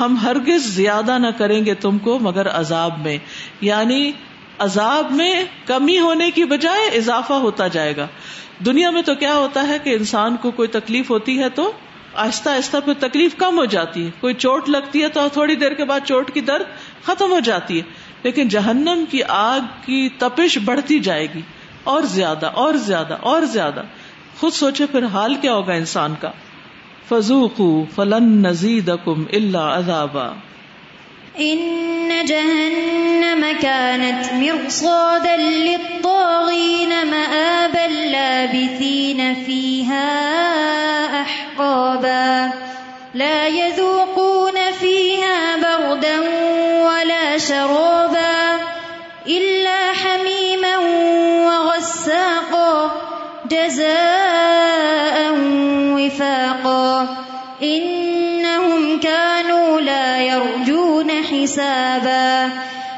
[0.00, 3.18] ہم ہرگز زیادہ نہ کریں گے تم کو مگر عذاب میں۔
[3.60, 4.12] یعنی
[4.58, 8.06] عذاب میں کمی ہونے کی بجائے اضافہ ہوتا جائے گا۔
[8.66, 11.72] دنیا میں تو کیا ہوتا ہے کہ انسان کو کوئی تکلیف ہوتی ہے تو
[12.14, 15.74] آہستہ آہستہ پھر تکلیف کم ہو جاتی ہے۔ کوئی چوٹ لگتی ہے تو تھوڑی دیر
[15.74, 16.64] کے بعد چوٹ کی درد
[17.06, 17.82] ختم ہو جاتی ہے۔
[18.22, 21.40] لیکن جہنم کی آگ کی تپش بڑھتی جائے گی۔
[21.84, 23.82] اور زیادہ اور زیادہ اور زیادہ۔
[24.40, 26.30] خود سوچے پھر حال کیا ہوگا انسان کا؟
[27.08, 27.60] فضوق
[27.94, 30.28] فلن نزید اکم اللہ ادابا
[31.34, 40.18] ان جهنم كانت مرصادا للطاغين مآبا لابثين فيها
[41.12, 42.50] احقابا۔
[43.14, 46.20] لا يذوقون فيها بردا
[46.84, 48.56] ولا شرابا۔
[49.26, 49.79] الا
[53.50, 55.16] جزاء
[55.96, 57.16] وفاقا
[57.62, 62.50] انهم كانوا لا يرجون حسابا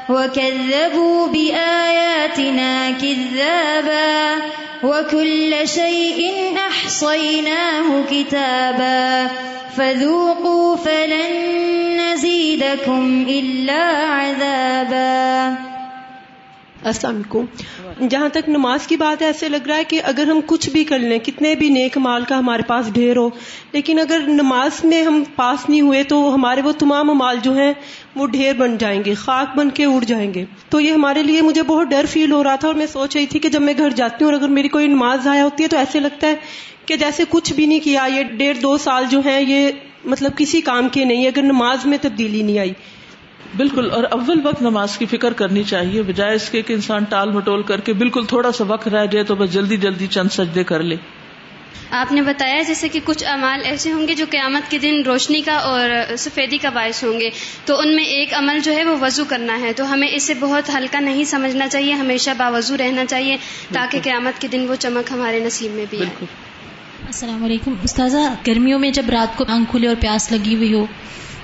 [0.09, 4.41] وكذبوا بآياتنا كذابا
[4.83, 6.31] وكل شيء
[6.69, 9.29] أحصيناه كتابا
[9.77, 11.33] فذوقوا فلن
[11.97, 15.72] نزيدكم إلا عذابا
[16.83, 20.39] السلام علیکم جہاں تک نماز کی بات ہے ایسے لگ رہا ہے کہ اگر ہم
[20.45, 23.29] کچھ بھی کر لیں، کتنے بھی نیک مال کا ہمارے پاس ڈھیر ہو،
[23.71, 27.73] لیکن اگر نماز میں ہم پاس نہیں ہوئے تو ہمارے وہ تمام مال جو ہیں
[28.15, 31.41] وہ ڈھیر بن جائیں گے، خاک بن کے اڑ جائیں گے۔ تو یہ ہمارے لیے
[31.41, 33.73] مجھے بہت ڈر فیل ہو رہا تھا اور میں سوچ رہی تھی کہ جب میں
[33.77, 36.35] گھر جاتی ہوں اور اگر میری کوئی نماز ضائع ہوتی ہے تو ایسے لگتا ہے
[36.85, 39.71] کہ جیسے کچھ بھی نہیں کیا، یہ ڈیڑھ دو سال جو ہیں، یہ
[40.05, 42.73] مطلب کسی کام کے نہیں، اگر نماز میں تبدیلی نہیں آئی۔
[43.57, 47.31] بالکل اور اول وقت نماز کی فکر کرنی چاہیے بجائے اس کے کہ انسان ٹال
[47.31, 50.63] مٹول کر کے بالکل تھوڑا سا وقت رہ جائے تو بس جلدی جلدی چند سجدے
[50.63, 50.95] کر لے۔
[51.91, 55.41] آپ نے بتایا جیسے کہ کچھ امال ایسے ہوں گے جو قیامت کے دن روشنی
[55.41, 57.29] کا اور سفیدی کا باعث ہوں گے۔
[57.65, 60.69] تو ان میں ایک عمل جو ہے وہ وضو کرنا ہے۔ تو ہمیں اسے بہت
[60.69, 63.37] ہلکا نہیں سمجھنا چاہیے ہمیشہ باوضو رہنا چاہیے
[63.73, 66.25] تاکہ قیامت کے دن وہ چمک ہمارے نصیب میں بھی بالکل۔
[67.05, 70.85] السلام علیکم۔ استاذہ گرمیوں میں جب رات کو آنکھ کھلے اور پیاس لگی ہوئی ہو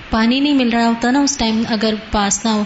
[0.10, 2.64] پانی نہیں مل رہا ہوتا نا اس ٹائم اگر پاس نہ ہو۔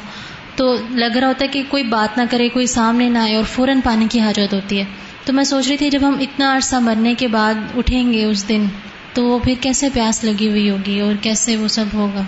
[0.55, 3.43] تو لگ رہا ہوتا ہے کہ کوئی بات نہ کرے، کوئی سامنے نہ آئے اور
[3.43, 4.83] فوراً پانی کی حاجت ہوتی ہے۔
[5.25, 8.49] تو میں سوچ رہی تھی جب ہم اتنا عرصہ مرنے کے بعد اٹھیں گے اس
[8.49, 8.65] دن،
[9.13, 12.21] تو وہ پھر کیسے پیاس لگی ہوئی ہوگی اور کیسے وہ سب ہوگا؟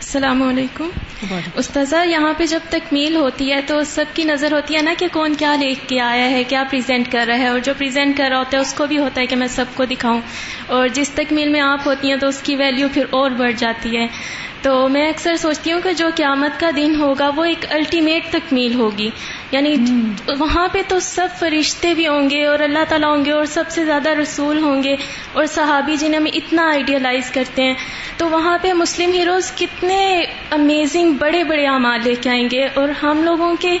[0.00, 0.88] السلام علیکم۔
[1.54, 5.06] استاذہ، یہاں پہ جب تکمیل ہوتی ہے تو سب کی نظر ہوتی ہے نا کہ
[5.12, 8.28] کون کیا لکھ کے آیا ہے، کیا پریزنٹ کر رہا ہے، اور جو پریزنٹ کر
[8.30, 10.20] رہا ہوتا ہے، اس کو بھی ہوتا ہے کہ میں سب کو دکھاؤں۔
[10.66, 13.96] اور جس تکمیل میں آپ ہوتی ہیں تو اس کی ویلیو پھر اور بڑھ جاتی
[13.96, 14.06] ہے۔
[14.62, 18.74] تو میں اکثر سوچتی ہوں کہ جو قیامت کا دن ہوگا وہ ایک الٹیمیٹ تکمیل
[18.74, 19.10] ہوگی۔
[19.50, 19.76] یعنی
[20.38, 23.64] وہاں پہ تو سب فرشتے بھی ہوں گے اور اللہ تعالیٰ ہوں گے اور سب
[23.68, 24.96] سے زیادہ رسول ہوں گے
[25.32, 27.74] اور صحابی جنہیں ہم اتنا آئیڈیالائز کرتے ہیں۔
[28.16, 32.88] تو وہاں پہ مسلم ہیروز کتنے امیزنگ بڑے بڑے اعمال لے کے آئیں گے اور
[32.88, 33.78] ہم لوگوں کے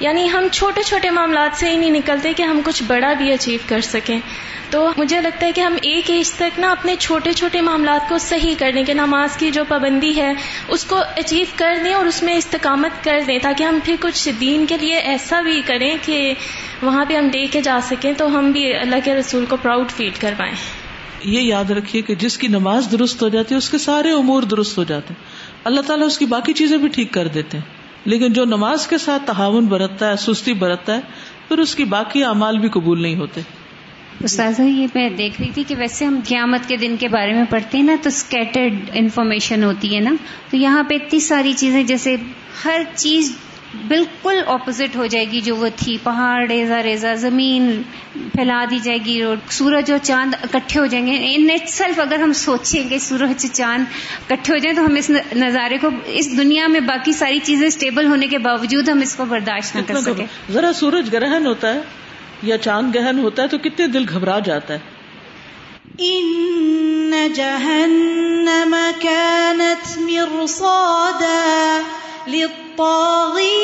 [0.00, 3.58] یعنی ہم چھوٹے چھوٹے معاملات سے ہی نہیں نکلتے کہ ہم کچھ بڑا بھی اچیو
[3.66, 4.20] کر سکیں۔
[4.70, 8.18] تو مجھے لگتا ہے کہ ہم ایک ایج تک نا اپنے چھوٹے چھوٹے معاملات کو
[8.18, 10.32] صحیح کر دیں کہ نماز کی جو پابندی ہے،
[10.68, 14.28] اس کو اچیو کر دیں اور اس میں استقامت کر دیں تاکہ ہم پھر کچھ
[14.40, 16.34] دین کے لیے ایسا بھی کریں کہ
[16.82, 19.90] وہاں پہ ہم دے کے جا سکیں تو ہم بھی اللہ کے رسول کو پراؤڈ
[19.90, 20.54] فیل کروائیں
[21.24, 24.42] یہ یاد رکھیے کہ جس کی نماز درست ہو جاتی ہے، اس کے سارے امور
[24.42, 25.24] درست ہو جاتے ہیں۔
[25.64, 27.64] اللہ تعالیٰ اس کی باقی چیزیں بھی ٹھیک کر دیتے ہیں۔
[28.04, 31.00] لیکن جو نماز کے ساتھ تعاون برتتا ہے، سستی برتتا ہے،
[31.48, 33.40] پھر اس کی باقی اعمال بھی قبول نہیں ہوتے۔
[34.24, 37.44] استاذہ یہ میں دیکھ رہی تھی کہ ویسے ہم قیامت کے دن کے بارے میں
[37.50, 40.10] پڑھتے ہیں نا تو اسکیٹرڈ انفارمیشن ہوتی ہے نا۔
[40.50, 42.16] تو یہاں پہ اتنی ساری چیزیں جیسے
[42.64, 43.36] ہر چیز
[43.88, 47.82] بالکل اپوزٹ ہو جائے گی جو وہ تھی۔ پہاڑ ریزا ریزا زمین
[48.14, 52.00] پھیلا دی جائے گی اور سورج اور چاند اکٹھے ہو جائیں گے۔ ان اٹ سیلف
[52.00, 53.84] اگر ہم سوچیں گے سورج چاند
[54.30, 58.06] اکٹھے ہو جائیں تو ہم اس نظارے کو اس دنیا میں باقی ساری چیزیں اسٹیبل
[58.06, 61.80] ہونے کے باوجود ہم اس کو برداشت نہ کر سکیں۔ ذرا سورج گرہن ہوتا ہے۔
[62.42, 64.78] یا چاند گہن ہوتا ہے تو کتنے دل گھبرا جاتا ہے۔
[65.98, 71.80] ان جہنم كانت مرصادا
[72.26, 73.59] للطاغين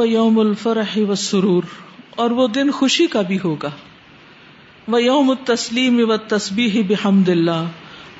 [0.00, 1.62] وہ یوم الفرح و سرور
[2.16, 3.70] اور وہ دن خوشی کا بھی ہوگا۔
[4.88, 7.64] وہ یوم التسلیم و تسبیح بحمد اللہ،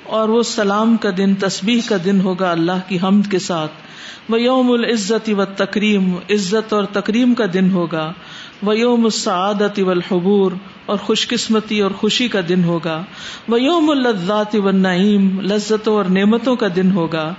[0.05, 3.73] اور وہ سلام کا دن، تسبیح کا دن ہوگا اللہ کی حمد کے ساتھ۔
[4.29, 8.13] وہ یوم العزت و تکریم عزت اور تکریم کا دن ہوگا۔
[8.63, 10.53] وہ یوم السعادت والحبور
[10.87, 13.05] اور خوش قسمتی اور خوشی کا دن ہوگا۔
[13.49, 17.35] وہ یوم اللذات والنعیم لذتوں اور نعمتوں کا دن ہوگا۔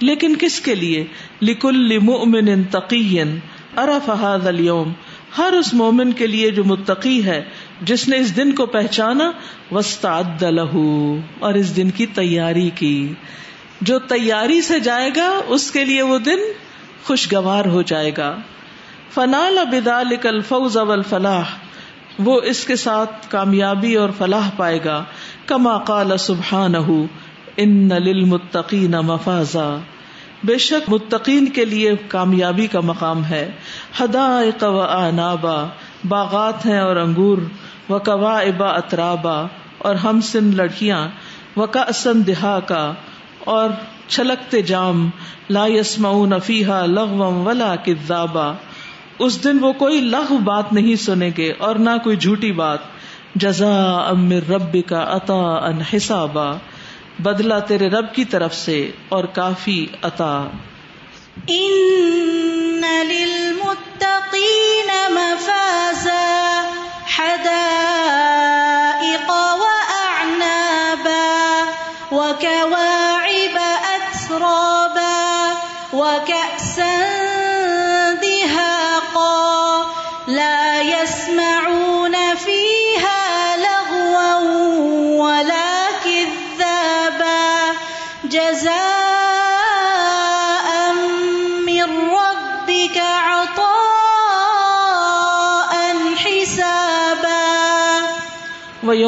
[0.00, 1.04] لیکن کس کے لیے؟
[1.42, 3.18] لکل مؤمن تقی
[3.76, 4.92] ارف هذا اليوم؟
[5.38, 7.44] ہر اس مومن کے لیے جو متقی ہے،
[7.82, 9.32] جس نے اس دن کو پہچانا
[9.72, 13.12] وسطاد له، اور اس دن کی تیاری کی۔
[13.80, 16.38] جو تیاری سے جائے گا، اس کے لیے وہ دن
[17.04, 18.36] خوشگوار ہو جائے گا۔
[19.14, 21.44] فنال بذلك الفوز والفلاح،
[22.18, 25.04] وہ اس کے ساتھ کامیابی اور فلاح پائے گا۔
[25.46, 26.74] کما قال سبحان
[27.56, 29.76] ان للمتقین مفازا۔
[30.44, 33.50] بے شک متقین کے لیے کامیابی کا مقام ہے۔
[34.00, 35.64] ہدایق و آنابا،
[36.08, 37.38] باغات ہیں اور انگور
[37.88, 39.46] و کوا ابا اطرابا،
[39.78, 41.08] اور ہم سن لڑکیاں
[41.56, 42.92] و کا اسن دہا کا
[43.38, 43.70] اور
[44.08, 45.10] چھلکتے جام،
[45.50, 48.52] لا یسمعون فیہا لغوم ولا کذابا۔
[49.18, 52.78] اس دن وہ کوئی لغو بات نہیں سنیں گے اور نہ کوئی جھوٹی بات۔
[53.34, 53.74] جزا
[54.08, 56.52] امر رب کا عطا ان حسابا۔
[57.18, 60.48] بدلا تیرے رب کی طرف سے اور کافی عطا۔
[61.48, 66.70] ان للمتقین مفازا
[67.18, 69.64] حدائق و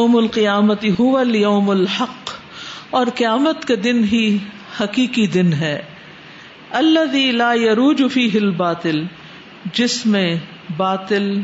[0.06, 2.30] یوم القیامت هو اليوم الحق،
[2.90, 4.26] اور قیامت کا دن ہی
[4.80, 5.82] حقیقی دن ہے۔
[6.70, 9.02] اللہ لا یروج فیہ الباطل،
[9.74, 10.28] جس میں
[10.76, 11.40] باطل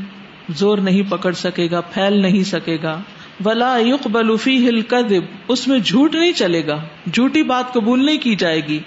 [0.49, 3.01] زور نہیں پکڑ سکے گا، پھیل نہیں سکے گا۔
[3.45, 6.77] ولا يقبل فیہ الكذب اس میں جھوٹ نہیں چلے گا۔
[7.13, 8.79] جھوٹی بات قبول نہیں کی جائے گی۔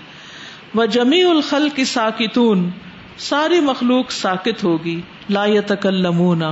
[0.75, 2.69] وہ جمیع الخلق ساکتون،
[3.17, 4.99] ساری مخلوق ساکت ہوگی۔
[5.29, 6.43] لا يتکلمون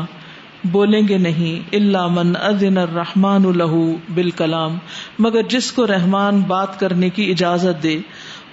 [0.72, 4.78] بولیں گے نہیں اللہ من اذن الرحمن له بالکلام،
[5.20, 8.00] مگر جس کو رحمان بات کرنے کی اجازت دے،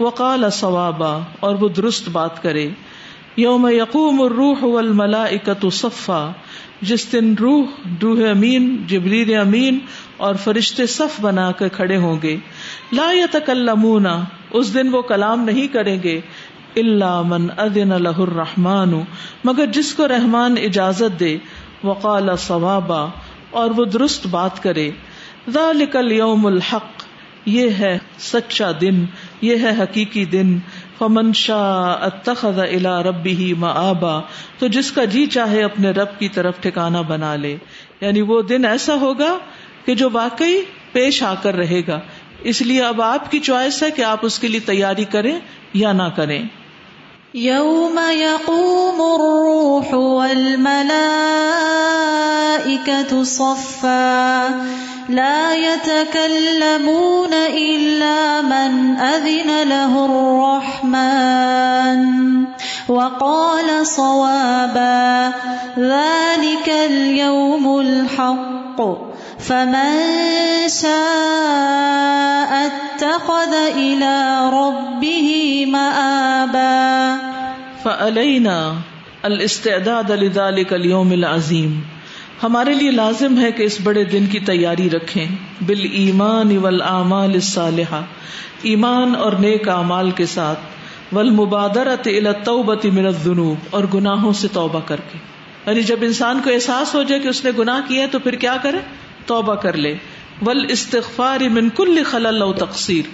[0.00, 2.68] وقال صوابا اور وہ درست بات کرے۔
[3.36, 6.32] یوم یقوم الروح والملائکۃ صفا،
[6.82, 7.64] جس دن روح
[8.02, 9.78] روح امین، جبریل امین
[10.16, 12.36] اور فرشتے صف بنا کر کھڑے ہوں گے۔
[12.92, 14.06] لا یتکلمون،
[14.50, 16.20] اس دن وہ کلام نہیں کریں گے۔
[16.76, 19.00] اللہ من اذن له الرحمن،
[19.44, 21.38] مگر جس کو رحمان اجازت دے
[21.85, 23.07] وقال صوابا
[23.51, 24.91] اور وہ درست بات کرے۔
[25.49, 27.03] ذالک الیوم الحق،
[27.47, 29.05] یہ ہے سچا دن،
[29.41, 30.59] یہ ہے حقیقی دن۔
[30.99, 34.20] فمن شاء اتخذ الى ربه مآبا،
[34.59, 37.57] تو جس کا جی چاہے اپنے رب کی طرف ٹھکانہ بنا لے۔
[38.01, 39.39] یعنی وہ دن ایسا ہوگا
[39.85, 40.62] کہ جو واقعی
[40.93, 42.01] پیش آ کر رہے گا۔
[42.41, 45.41] اس لیے اب آپ کی چوائس ہے کہ آپ اس کے لیے تیاری کریں
[45.74, 46.43] یا نہ کریں۔
[47.35, 50.83] يوم يقوم الروح والملائكة
[53.22, 54.49] صفا
[55.09, 62.01] لا يتكلمون إلا من أذن له الرحمن
[62.89, 65.33] وقال صوابا
[65.78, 69.09] ذلك اليوم الحق
[69.47, 69.99] فمن
[70.70, 75.30] شاء اتخذ إلى ربه
[75.66, 77.16] مآبا
[77.82, 78.72] فعلینا
[79.22, 81.80] الاستعداد لذلك اليوم العظیم
[82.43, 85.26] ہمارے لیے لازم ہے کہ اس بڑے دن کی تیاری رکھیں۔
[85.66, 88.03] بال ایمان ول اعمال الصالحہ۔
[88.62, 90.61] ایمان اور نیک اعمال کے ساتھ۔
[91.12, 95.18] ول مبادرت التوبۃ من الذنوب۔ اور گناہوں سے توبہ کر کے۔
[95.66, 98.32] یعنی جب انسان کو احساس ہو جائے کہ اس نے گناہ کیا ہے تو پھر
[98.32, 98.78] کیا کرے؟
[99.27, 99.95] توبہ کر لے۔
[100.47, 103.09] ول استغفار من کل خلل و تقصیر۔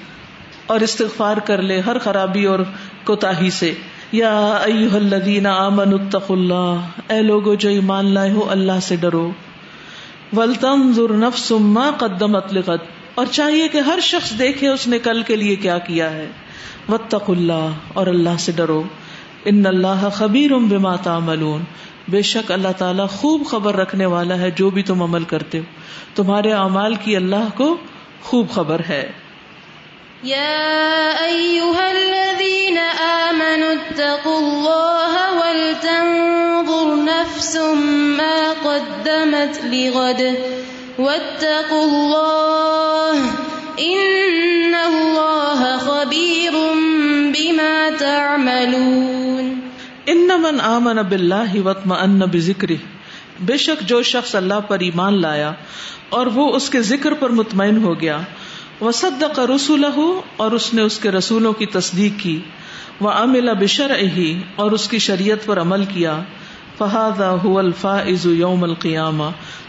[0.67, 2.59] اور استغفار کر لے ہر خرابی اور
[3.05, 3.75] کوتاہی سے۔
[4.13, 6.79] یا ایوہ الذین آمنوا اتقوا اللہ۔
[7.13, 9.31] اے لوگو جو ایمان لائے ہو، اللہ سے ڈرو۔
[10.37, 12.79] ولتنظر نفس ما قدمت لغد۔
[13.15, 16.29] اور چاہیے کہ ہر شخص دیکھے اس نے کل کے لیے کیا کیا ہے۔
[16.89, 18.83] واتقوا اللہ اور اللہ سے ڈرو۔
[19.45, 21.63] ان اللہ خبیر بما تعملون۔
[22.09, 25.63] بے شک اللہ تعالیٰ خوب خبر رکھنے والا ہے جو بھی تم عمل کرتے ہو۔
[26.15, 27.77] تمہارے اعمال کی اللہ کو
[28.23, 29.13] خوب خبر ہے۔
[30.25, 37.57] يا أيها الذين آمنوا اتقوا الله ولتنظر نفس
[37.97, 40.21] ما قدمت لغد۔
[40.99, 43.25] واتقوا الله
[43.79, 46.53] إن الله خبير
[47.35, 49.66] بما تعملون۔
[50.07, 52.75] ان من آمن باللہ واطمأن بذکرہ۔
[53.41, 55.53] بے شک جو شخص اللہ پر ایمان لایا
[56.09, 58.21] اور وہ اس کے ذکر پر مطمئن ہو گیا،
[58.81, 62.41] وصدق رسولہ اور اس نے اس کے رسولوں کی تصدیق کی
[63.01, 66.23] وہ عمل بشرعہ اور اس کی شریعت پر عمل کیا۔
[66.79, 69.25] فہذا هو الفائز یوم القیامہ۔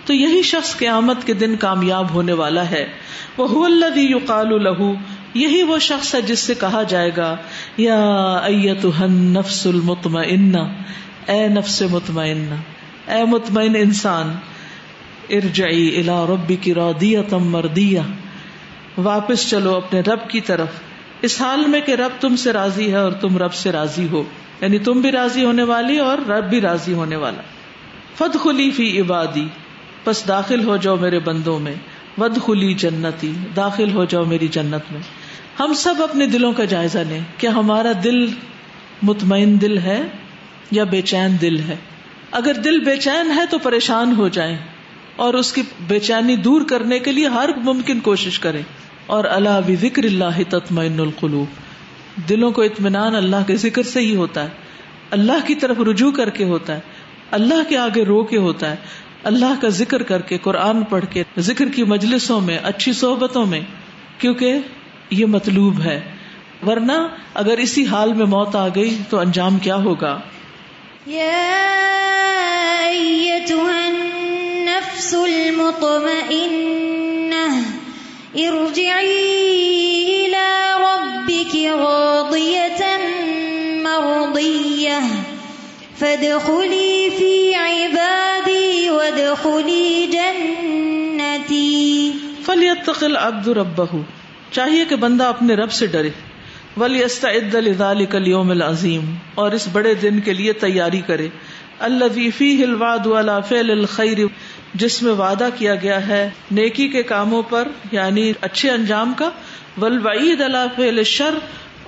[0.05, 2.87] تو یہی شخص قیامت کے دن کامیاب ہونے والا ہے۔
[3.37, 4.91] وہ الذی یقال له
[5.33, 7.35] یہی وہ شخص ہے جس سے کہا جائے گا،
[7.77, 10.57] یا ایتها النفس المطمئنہ،
[11.27, 12.55] اے نفس مطمئنہ،
[13.11, 14.35] اے مطمئن انسان،
[15.29, 18.01] ارجعی الا ربی کی رودیا تم مردیا
[18.97, 20.67] واپس چلو اپنے رب کی طرف۔
[21.21, 24.23] اس حال میں کہ رب تم سے راضی ہے اور تم رب سے راضی ہو۔
[24.61, 27.41] یعنی تم بھی راضی ہونے والی اور رب بھی راضی ہونے والا۔
[28.17, 29.47] فد خلی فی عبادی،
[30.03, 31.75] پس داخل ہو جاؤ میرے بندوں میں۔
[32.17, 35.01] ود خلی جنتی، داخل ہو جاؤ میری جنت میں۔
[35.59, 38.27] ہم سب اپنے دلوں کا جائزہ لیں کیا ہمارا دل
[39.01, 40.01] مطمئن دل ہے
[40.71, 41.75] یا بے چین دل ہے۔
[42.31, 44.57] اگر دل بے چین ہے تو پریشان ہو جائیں
[45.15, 48.61] اور اس کی بے چینی دور کرنے کے لیے ہر ممکن کوشش کریں۔
[49.05, 51.47] اور اللہ بھی ذکر اللہ تطمئن القلوب۔
[52.29, 54.49] دلوں کو اطمینان اللہ کے ذکر سے ہی ہوتا ہے۔
[55.11, 56.79] اللہ کی طرف رجوع کر کے ہوتا ہے۔
[57.31, 58.75] اللہ کے آگے رو کے ہوتا ہے۔
[59.23, 63.61] اللہ کا ذکر کر کے، قرآن پڑھ کے، ذکر کی مجلسوں میں، اچھی صحبتوں میں،
[64.17, 64.59] کیونکہ
[65.09, 66.01] یہ مطلوب ہے۔
[66.67, 66.91] ورنہ
[67.33, 70.19] اگر اسی حال میں موت آ گئی تو انجام کیا ہوگا؟
[73.87, 75.15] النفس
[78.35, 82.99] ارجعي إلى ربك راضية
[83.81, 85.01] مرضية
[85.99, 92.11] فادخلي في عبادي وادخلي جنتي
[92.45, 93.89] فليتق العبد ربه
[94.51, 96.09] چاہیے کہ بندہ اپنے رب سے ڈرے۔
[96.77, 101.27] ولیستعد لذلك اليوم العظیم اور اس بڑے دن کے لیے تیاری کرے۔
[101.79, 103.07] الذي فيه الوعد
[103.49, 104.17] فعل الخير۔
[104.73, 109.29] جس میں وعدہ کیا گیا ہے نیکی کے کاموں پر یعنی اچھے انجام کا۔
[109.81, 111.33] ولوعید اللہ فعل شر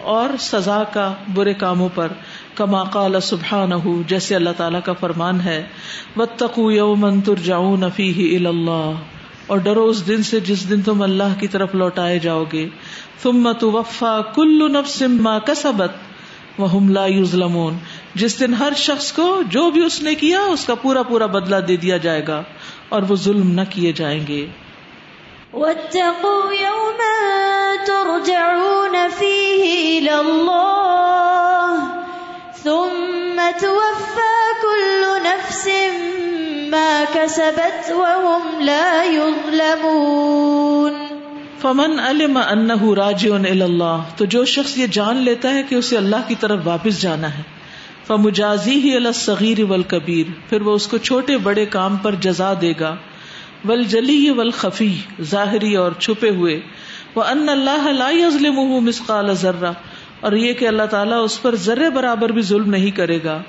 [0.01, 2.07] اور سزا کا برے کاموں پر۔
[2.55, 3.75] کما قال سبحانہ،
[4.07, 5.65] جیسے اللہ تعالیٰ کا فرمان ہے۔
[6.17, 8.93] واتقوا یوما ترجعون فیہ اللہ۔
[9.49, 12.69] اور ڈرو اس دن سے جس دن تم اللہ کی طرف لوٹائے جاؤ گے۔
[13.23, 15.91] ثم توفا کل نفس ما کسبت
[16.59, 17.77] وهم لا یظلمون۔
[18.15, 21.55] جس دن ہر شخص کو جو بھی اس نے کیا، اس کا پورا پورا بدلہ
[21.55, 22.43] دے دیا جائے گا
[22.89, 24.47] اور وہ ظلم نہ کیے جائیں گے۔
[25.53, 31.83] واتقوا يوما ترجعون فيه إلى الله
[32.63, 35.67] ثم توفى كل نفس
[36.69, 40.93] ما كسبت وهم لا يظلمون
[41.61, 45.97] فمن علم انه راجع الى الله، تو جو شخص یہ جان لیتا ہے کہ اسے
[45.97, 47.41] اللہ کی طرف واپس جانا ہے۔
[48.07, 49.81] فمجازی ہی الصغیر ول
[50.49, 52.95] پھر وہ اس کو چھوٹے بڑے کام پر جزا دے گا۔
[53.67, 54.51] ول جلی ول
[55.21, 56.59] ظاہری اور چھپے ہوئے۔
[57.15, 59.71] وہ ان اللہ ظلم مسقال ذرہ
[60.19, 63.41] اور یہ کہ اللہ تعالیٰ اس پر ذرے برابر بھی ظلم نہیں کرے گا۔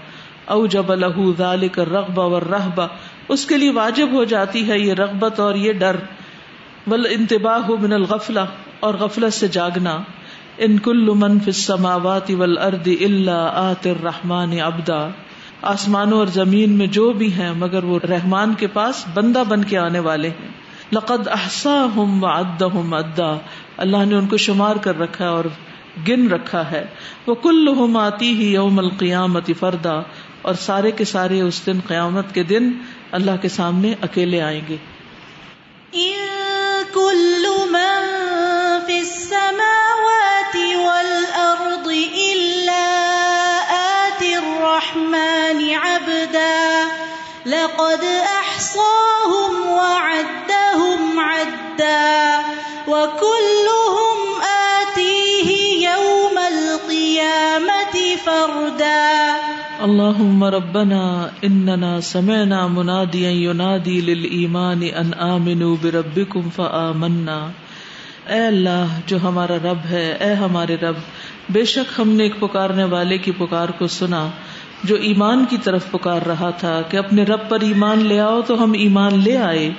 [0.51, 2.87] او جب الح ذالک رغبہ و رحبا
[3.29, 5.97] اس کے لیے واجب ہو جاتی ہے یہ رغبت اور یہ ڈر۔
[6.87, 8.41] ول انتباہ من الغفلہ
[8.81, 9.99] اور غفلت سے جاگنا۔
[10.59, 15.09] ان کل من فی السماوات والارض الا آت الرحمن عبدا۔
[15.63, 19.79] آسمانوں اور زمین میں جو بھی ہیں، مگر وہ رحمان کے پاس بندہ بن کے
[19.79, 20.49] آنے والے ہیں۔
[20.93, 23.37] لقد احصاهم وعدهم عدا۔
[23.77, 25.45] اللہ نے ان کو شمار کر رکھا ہے اور
[26.09, 26.87] گن رکھا ہے۔
[27.27, 30.01] وہ کلہم آتی ہی یوم القیامت فردا۔
[30.43, 32.71] اور سارے کے سارے اس دن قیامت کے دن
[33.13, 34.77] اللہ کے سامنے اکیلے آئیں گے۔
[36.93, 38.07] کل من
[38.87, 39.90] فی السماء
[59.83, 67.49] اللهم ربنا اننا سمعنا مناديا ينادي للايمان ان امنوا بربكم فآمنا۔
[68.27, 70.95] اے اللہ، جو ہمارا رب ہے، اے ہمارے رب،
[71.49, 74.29] بے شک ہم نے ایک پکارنے والے کی پکار کو سنا۔
[74.85, 78.65] جو ایمان کی طرف پکار رہا تھا کہ اپنے رب پر ایمان لے آؤ تو
[78.65, 79.71] ہم ایمان لے آئے۔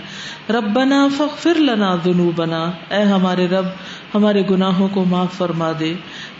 [0.50, 3.66] رب بنا فخر لنا دنو بنا اے ہمارے رب،
[4.16, 5.94] ہمارے گناہوں کو معاف فرما دے۔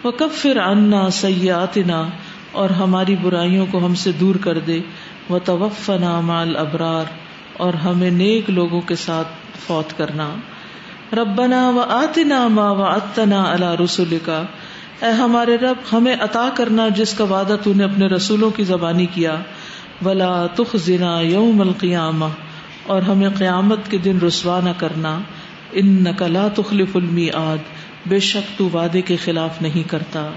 [0.04, 2.08] وہ کب پھر انا سیاتنا
[2.52, 4.80] اور ہماری برائیوں کو ہم سے دور کر دے۔
[5.30, 7.06] وہ توفنا مال ابرار
[7.58, 9.28] اور ہمیں نیک لوگوں کے ساتھ
[9.68, 10.30] فوت کرنا۔
[11.14, 14.44] ربنا و آتنا ما و اتنا اللہ رسول کا
[15.02, 19.06] اے ہمارے رب، ہمیں عطا کرنا جس کا وعدہ تو نے اپنے رسولوں کی زبانی
[19.06, 19.36] کیا۔
[20.06, 22.26] ولا تخ زنا یوم القیامہ
[22.88, 25.20] اور ہمیں قیامت کے دن رسوا نہ کرنا۔
[25.72, 27.30] ان نقلا تخلف المی
[28.06, 30.30] بے شک تو وعدے کے خلاف نہیں کرتا۔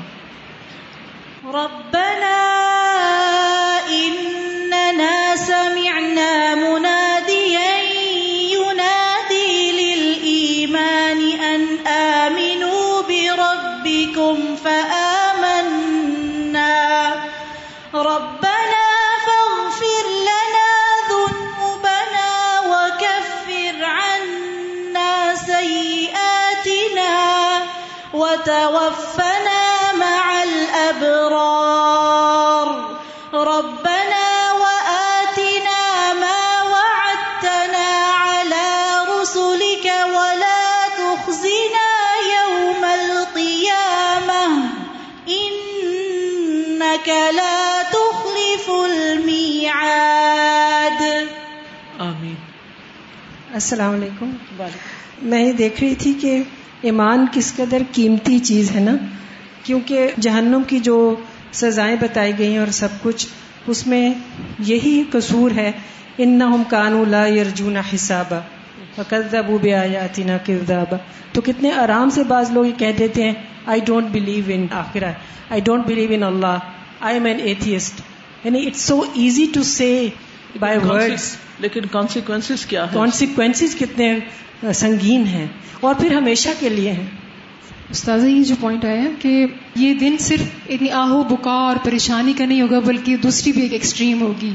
[1.55, 2.37] ربنا
[3.89, 7.04] اننا سمعنا منادیا
[53.65, 54.31] السلام علیکم۔
[55.23, 56.43] میں یہ دیکھ رہی تھی کہ
[56.83, 58.97] ایمان کس قدر قیمتی چیز ہے نا
[59.63, 61.17] کیونکہ جہنم کی جو
[61.53, 63.27] سزائیں بتائی گئی ہیں اور سب کچھ
[63.67, 64.15] اس میں
[64.59, 65.73] یہی قصور ہے
[66.19, 68.41] ان نہ کانو لا یرجون حسابا
[68.97, 70.97] فقد ابو بیاتی نہ کردابا
[71.33, 73.33] تو کتنے آرام سے بعض لوگ یہ کہہ دیتے ہیں
[73.67, 75.13] I don't believe in آخرہ
[75.51, 76.59] I don't believe in Allah
[77.01, 78.01] I am an atheist
[78.45, 80.07] یعنی it's so easy to say
[80.61, 84.19] by words لیکن کانسیکوینس کیا ہے کانسیکوینس کتنے
[84.75, 85.47] سنگین ہیں
[85.81, 87.07] اور پھر ہمیشہ کے لیے ہیں۔
[87.91, 89.47] استاذہ یہ جو پوائنٹ آیا کہ
[89.77, 93.73] یہ دن صرف اتنی آہو بکا اور پریشانی کا نہیں ہوگا بلکہ دوسری بھی ایک
[93.73, 94.53] ایکسٹریم ہوگی۔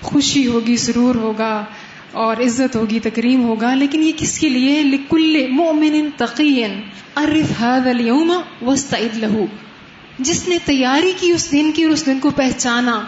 [0.00, 1.64] خوشی ہوگی سرور ہوگا
[2.12, 6.80] اور عزت ہوگی تکریم ہوگا۔ لیکن یہ کس کے لیے؟ لکل مومن تقین
[7.14, 9.44] عرف هذا اليوم واستعد له۔
[10.18, 13.00] جس نے تیاری کی اس دن کی اور اس دن کو پہچانا۔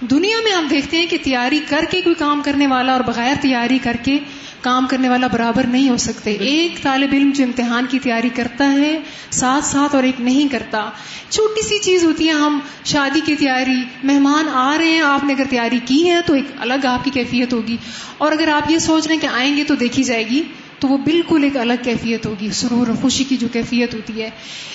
[0.00, 3.34] دنیا میں ہم دیکھتے ہیں کہ تیاری کر کے کوئی کام کرنے والا اور بغیر
[3.40, 4.18] تیاری کر کے
[4.60, 8.72] کام کرنے والا برابر نہیں ہو سکتے۔ ایک طالب علم جو امتحان کی تیاری کرتا
[8.72, 8.98] ہے،
[9.30, 10.90] ساتھ ساتھ اور ایک نہیں کرتا۔
[11.30, 15.32] چھوٹی سی چیز ہوتی ہے، ہم شادی کی تیاری، مہمان آ رہے ہیں، آپ نے
[15.32, 17.76] اگر تیاری کی ہے تو ایک الگ آپ کی کیفیت ہوگی۔
[18.18, 20.42] اور اگر آپ یہ سوچ رہے ہیں کہ آئیں گے تو دیکھی جائے گی۔
[20.78, 24.30] تو وہ بالکل ایک الگ کیفیت ہوگی سرور اور خوشی کی جو کیفیت ہوتی ہے۔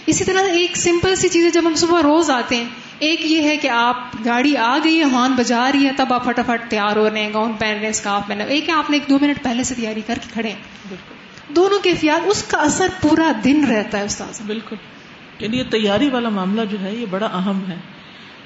[0.05, 2.65] اسی طرح ایک سمپل سی چیز ہے جب ہم صبح روز آتے ہیں
[2.99, 3.95] ایک یہ ہے کہ آپ
[4.25, 7.33] گاڑی آ گئی ہے ہارن بجا رہی ہے تب آپ فٹافٹ تیار ہو رہے ہیں
[7.33, 9.63] گاؤن پہن رہے ہیں اسکارف پہن رہے ایک ہے آپ نے ایک دو منٹ پہلے
[9.63, 10.93] سے تیاری کر کے کھڑے ہیں۔
[11.55, 14.75] دونوں کیفیات اس کا اثر پورا دن رہتا ہے استاد بالکل۔
[15.39, 17.75] یعنی یہ تیاری والا معاملہ جو ہے یہ بڑا اہم ہے۔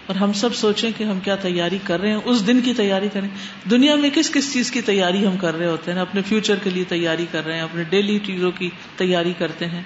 [0.05, 3.09] اور ہم سب سوچیں کہ ہم کیا تیاری کر رہے ہیں، اس دن کی تیاری
[3.13, 3.27] کریں۔
[3.69, 6.69] دنیا میں کس کس چیز کی تیاری ہم کر رہے ہوتے ہیں، اپنے فیوچر کے
[6.69, 9.81] لیے تیاری کر رہے ہیں، اپنے ڈیلی چیزوں کی تیاری کرتے ہیں۔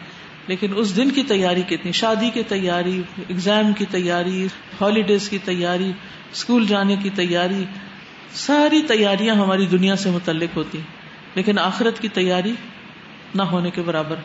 [0.47, 4.47] لیکن اس دن کی تیاری کتنی؟ شادی کی تیاری اگزام کی تیاری
[4.81, 5.91] ہالیڈیز کی تیاری
[6.31, 7.63] اسکول جانے کی تیاری،
[8.33, 10.79] ساری تیاریاں ہماری دنیا سے متعلق ہوتی
[11.35, 12.53] لیکن آخرت کی تیاری
[13.35, 14.15] نہ ہونے کے برابر۔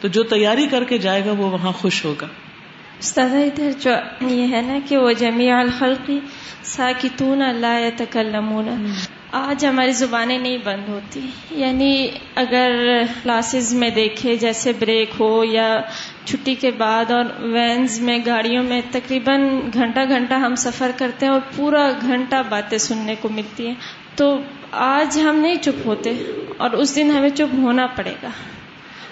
[0.00, 2.26] تو جو تیاری کر کے جائے گا، وہ وہاں خوش ہوگا۔
[2.98, 3.90] استاد ادھر جو
[4.20, 6.20] یہ ہے نا کہ وہ جمیع الخلقی
[6.62, 8.92] ساکتون لا يتکلمون
[9.32, 11.20] آج ہماری زبانیں نہیں بند ہوتی۔
[11.50, 12.70] یعنی اگر
[13.22, 15.80] کلاسز میں دیکھے جیسے بریک ہو یا
[16.24, 21.32] چھٹی کے بعد اور وینز میں گاڑیوں میں تقریباً گھنٹہ گھنٹہ ہم سفر کرتے ہیں
[21.32, 23.74] اور پورا گھنٹہ باتیں سننے کو ملتی ہیں
[24.14, 24.38] تو
[24.72, 26.12] آج ہم نہیں چپ ہوتے
[26.56, 28.28] اور اس دن ہمیں چپ ہونا پڑے گا۔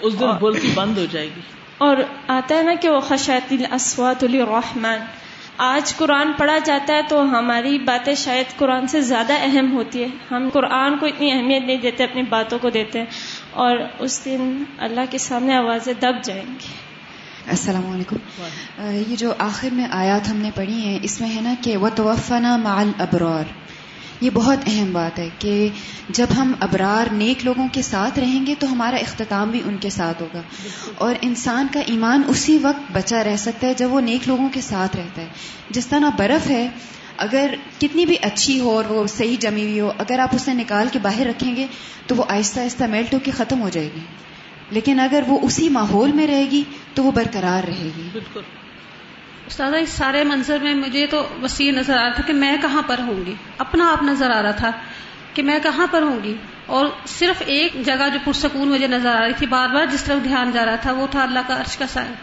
[0.01, 1.41] اس دن بولتی بند ہو جائے گی۔
[1.77, 1.97] اور
[2.27, 4.97] آتا ہے نا کہ وہ خشاط الاسوات الرحمن
[5.57, 10.07] آج قرآن پڑھا جاتا ہے تو ہماری باتیں شاید قرآن سے زیادہ اہم ہوتی ہے
[10.31, 13.05] ہم قرآن کو اتنی اہمیت نہیں دیتے، اپنی باتوں کو دیتے ہیں۔
[13.51, 16.67] اور اس دن اللہ کے سامنے آوازیں دب جائیں گی۔
[17.47, 18.15] السلام علیکم۔
[19.09, 21.89] یہ جو آخر میں آیات ہم نے پڑھی ہیں، اس میں ہے نا کہ وہ
[21.95, 23.43] توفنا مال ابرار
[24.21, 25.69] یہ بہت اہم بات ہے کہ
[26.09, 29.89] جب ہم ابرار نیک لوگوں کے ساتھ رہیں گے تو ہمارا اختتام بھی ان کے
[29.89, 30.41] ساتھ ہوگا۔
[30.95, 34.61] اور انسان کا ایمان اسی وقت بچا رہ سکتا ہے جب وہ نیک لوگوں کے
[34.61, 35.27] ساتھ رہتا ہے۔
[35.69, 36.69] جس طرح برف ہے،
[37.17, 40.87] اگر کتنی بھی اچھی ہو اور وہ صحیح جمی ہوئی ہو، اگر آپ اسے نکال
[40.91, 41.67] کے باہر رکھیں گے
[42.07, 43.99] تو وہ آہستہ آہستہ میلٹ ہو کے ختم ہو جائے گی۔
[44.69, 48.41] لیکن اگر وہ اسی ماحول میں رہے گی تو وہ برقرار رہے گی۔ بالکل۔
[49.47, 52.57] استاد اس سارے منظر میں مجھے تو بس یہ نظر آ رہا تھا کہ میں
[52.61, 54.71] کہاں پر ہوں گی؟ اپنا آپ نظر آ رہا تھا
[55.33, 56.33] کہ میں کہاں پر ہوں گی؟
[56.65, 60.23] اور صرف ایک جگہ جو پرسکون مجھے نظر آ رہی تھی بار بار جس طرف
[60.23, 62.13] دھیان جا رہا تھا، وہ تھا اللہ کا عرش کا سایہ۔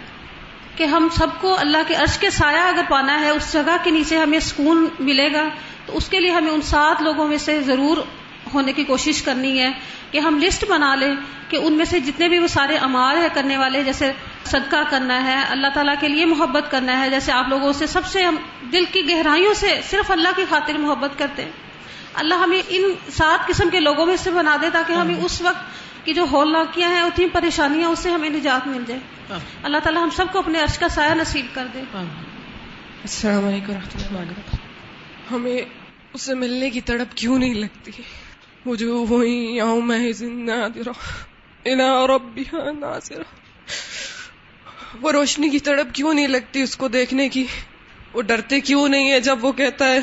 [0.77, 3.91] کہ ہم سب کو اللہ کے عرش کے سایہ اگر پانا ہے، اس جگہ کے
[3.91, 5.49] نیچے ہمیں سکون ملے گا،
[5.87, 7.97] تو اس کے لیے ہمیں ان سات لوگوں میں سے ضرور
[8.55, 9.71] ہونے کی کوشش کرنی ہے
[10.11, 11.15] کہ ہم لسٹ بنا لیں
[11.49, 14.13] کہ ان میں سے جتنے بھی وہ سارے امال ہے کرنے والے جیسے
[14.45, 18.07] صدقہ کرنا ہے اللہ تعالیٰ کے لیے محبت کرنا ہے جیسے آپ لوگوں سے سب
[18.07, 18.37] سے ہم
[18.73, 21.51] دل کی گہرائیوں سے صرف اللہ کی خاطر محبت کرتے ہیں۔
[22.15, 22.83] اللہ ہمیں ان
[23.13, 26.91] سات قسم کے لوگوں میں سے بنا دے تاکہ ہمیں اس وقت کی جو ہولناکیاں
[26.91, 29.01] ہیں اتنی پریشانیاں اس سے ہمیں نجات مل جائے۔
[29.63, 33.95] اللہ تعالیٰ ہم سب کو اپنے عرش کا سایہ نصیب کر دے۔ السلام علیکم رحمۃ
[33.95, 35.63] اللہ وبرکاتہ۔ ہمیں
[36.13, 37.91] اسے ملنے کی تڑپ کیوں نہیں لگتی؟
[38.67, 39.93] وہ جو وہی یوم
[41.63, 43.23] ربها ناظرہ
[45.03, 47.45] وہ روشنی کی تڑپ کیوں نہیں لگتی اس کو دیکھنے کی؟
[48.15, 50.01] وہ ڈرتے کیوں نہیں ہے جب وہ کہتا ہے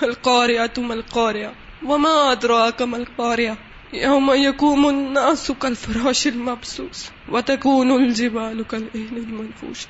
[0.00, 1.50] القوریا تم القوریا
[1.82, 3.54] وما ادراک ما القوریا
[3.92, 7.10] یوم یقوم الناس کالفراش المبسوس.
[7.28, 9.86] وتکون الجبال کالعہن المنفوش.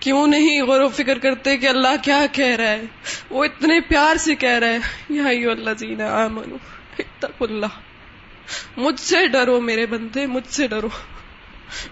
[0.00, 2.84] کیوں نہیں غور و فکر کرتے کہ اللہ کیا کہہ رہا ہے؟
[3.30, 6.58] وہ اتنے پیار سے کہہ رہا ہے، یا ایو الذین آمنوا.
[6.98, 7.66] اتقوا اللہ۔
[8.76, 10.88] مجھ سے ڈرو میرے بندے، مجھ سے ڈرو۔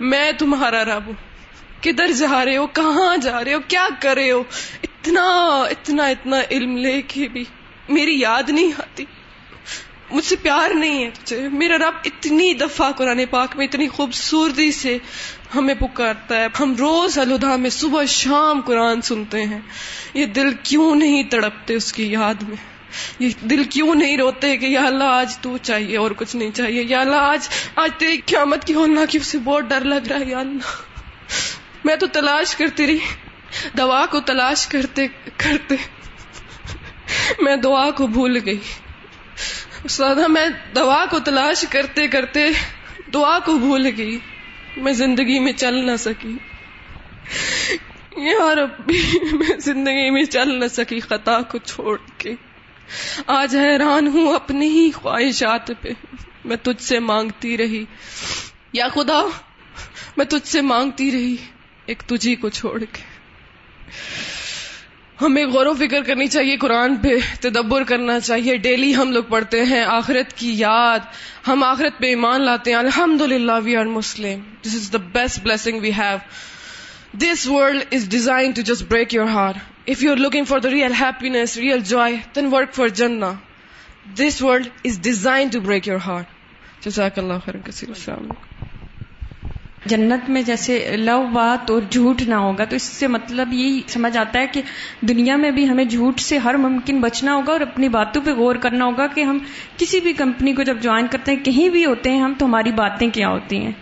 [0.00, 1.12] میں تمہارا رب ہوں۔
[1.82, 4.42] کدھر جا رہے ہو؟ کہاں جا رہے ہو؟ کیا کر رہے ہو؟
[4.82, 7.44] اتنا اتنا اتنا علم لے کے بھی
[7.88, 9.04] میری یاد نہیں آتی۔
[10.10, 14.72] مجھ سے پیار نہیں ہے تجھے۔ میرا رب اتنی دفعہ قرآن پاک میں اتنی خوبصورتی
[14.72, 14.98] سے
[15.54, 19.60] ہمیں پکارتا ہے۔ ہم روز الدا میں صبح شام قرآن سنتے ہیں۔
[20.14, 22.71] یہ دل کیوں نہیں تڑپتے اس کی یاد میں؟
[23.18, 26.82] یہ دل کیوں نہیں روتے کہ یا اللہ آج تو چاہیے اور کچھ نہیں چاہیے؟
[26.82, 30.24] یا اللہ آج آج تیری قیامت کی ہونا کی اسے بہت ڈر لگ رہا ہے
[30.24, 30.82] یا اللہ۔
[31.84, 32.98] میں تو تلاش کرتی رہی۔
[33.78, 35.74] دوا کو تلاش کرتے کرتے
[37.40, 38.58] میں دعا کو بھول گئی۔
[39.84, 42.48] استاد میں دوا کو تلاش کرتے کرتے
[43.14, 44.18] دعا کو بھول گئی۔
[44.76, 46.36] میں زندگی میں چل نہ سکی۔
[48.16, 48.90] یار اب
[49.32, 52.34] میں زندگی میں چل نہ سکی، خطا کو چھوڑ کے۔
[53.26, 55.88] آج حیران ہوں اپنی ہی خواہشات پہ۔
[56.44, 57.84] میں تجھ سے مانگتی رہی۔
[58.72, 59.22] یا خدا،
[60.16, 61.36] میں تجھ سے مانگتی رہی۔
[61.86, 63.02] ایک تجھی کو چھوڑ کے۔
[65.20, 67.08] ہمیں غور و فکر کرنی چاہیے، قرآن پہ
[67.40, 70.98] تدبر کرنا چاہیے۔ ڈیلی ہم لوگ پڑھتے ہیں، آخرت کی یاد۔
[71.48, 75.40] ہم آخرت پہ ایمان لاتے ہیں۔ الحمد للہ we are Muslim this is the best
[75.42, 76.18] blessing we have
[77.12, 79.56] this world is design to just break your heart
[79.86, 83.32] if you are looking for the real happiness real joy then work for Jannah
[84.14, 88.50] this world is design to break your heart جزاک اللہ خیر کثیر السلام علیکم
[89.86, 94.16] جنت میں جیسے لو بات اور جھوٹ نہ ہوگا تو اس سے مطلب یہی سمجھ
[94.16, 94.62] آتا ہے کہ
[95.00, 98.54] دنیا میں بھی ہمیں جھوٹ سے ہر ممکن بچنا ہوگا اور اپنی باتوں پہ غور
[98.54, 99.38] کرنا ہوگا کہ ہم
[99.76, 102.72] کسی بھی کمپنی کو جب جوائن کرتے ہیں کہیں بھی ہوتے ہیں ہم تو ہماری
[102.72, 103.72] باتیں کیا ہوتی ہیں؟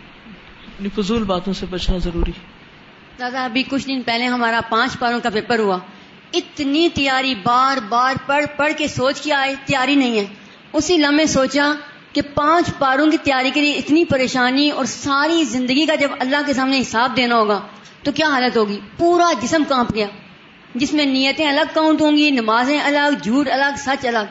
[0.78, 2.32] یعنی فضول باتوں سے بچنا ضروری۔
[3.21, 5.79] دادا ابھی کچھ دن پہلے ہمارا پانچ پاروں کا پیپر ہوا۔
[6.33, 10.25] اتنی تیاری بار بار پڑھ پڑھ کے سوچ کے آئے، تیاری نہیں ہے۔
[10.73, 11.73] اسی لمحے سوچا
[12.12, 16.37] کہ پانچ پاروں کی تیاری کے لیے اتنی پریشانی اور ساری زندگی کا جب اللہ
[16.47, 17.61] کے سامنے حساب دینا ہوگا،
[18.03, 20.07] تو کیا حالت ہوگی؟ پورا جسم کانپ گیا۔
[20.75, 24.27] جس میں نیتیں الگ کاؤنٹ ہوں گی، نمازیں الگ، جھوٹ الگ، سچ الگ۔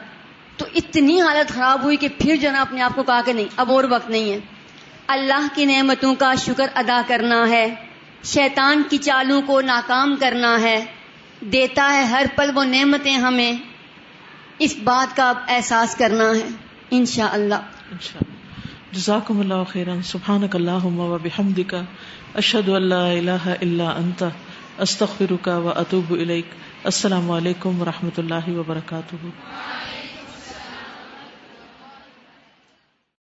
[0.57, 3.45] تو اتنی حالت خراب ہوئی کہ پھر جو نا، اپنے آپ کو کہا کہ نہیں،
[3.55, 4.39] اب اور وقت نہیں ہے۔
[5.07, 7.88] اللہ کی نعمتوں کا شکر ادا کرنا ہے۔
[8.23, 10.85] شیطان کی چالوں کو ناکام کرنا ہے،
[11.41, 13.53] دیتا ہے ہر پل وہ نعمتیں ہمیں۔
[14.59, 16.47] اس بات کا احساس کرنا ہے
[16.91, 17.55] انشاء اللہ
[18.91, 21.75] جزاکم اللہ خیرا۔ سبحانک اللہم و بحمدک۔
[22.35, 24.23] اشہد ان لا الہ الا انت۔
[24.77, 26.45] استغفرک و اتوب الیک۔
[26.83, 29.15] السلام علیکم و رحمۃ اللہ وبرکاتہ۔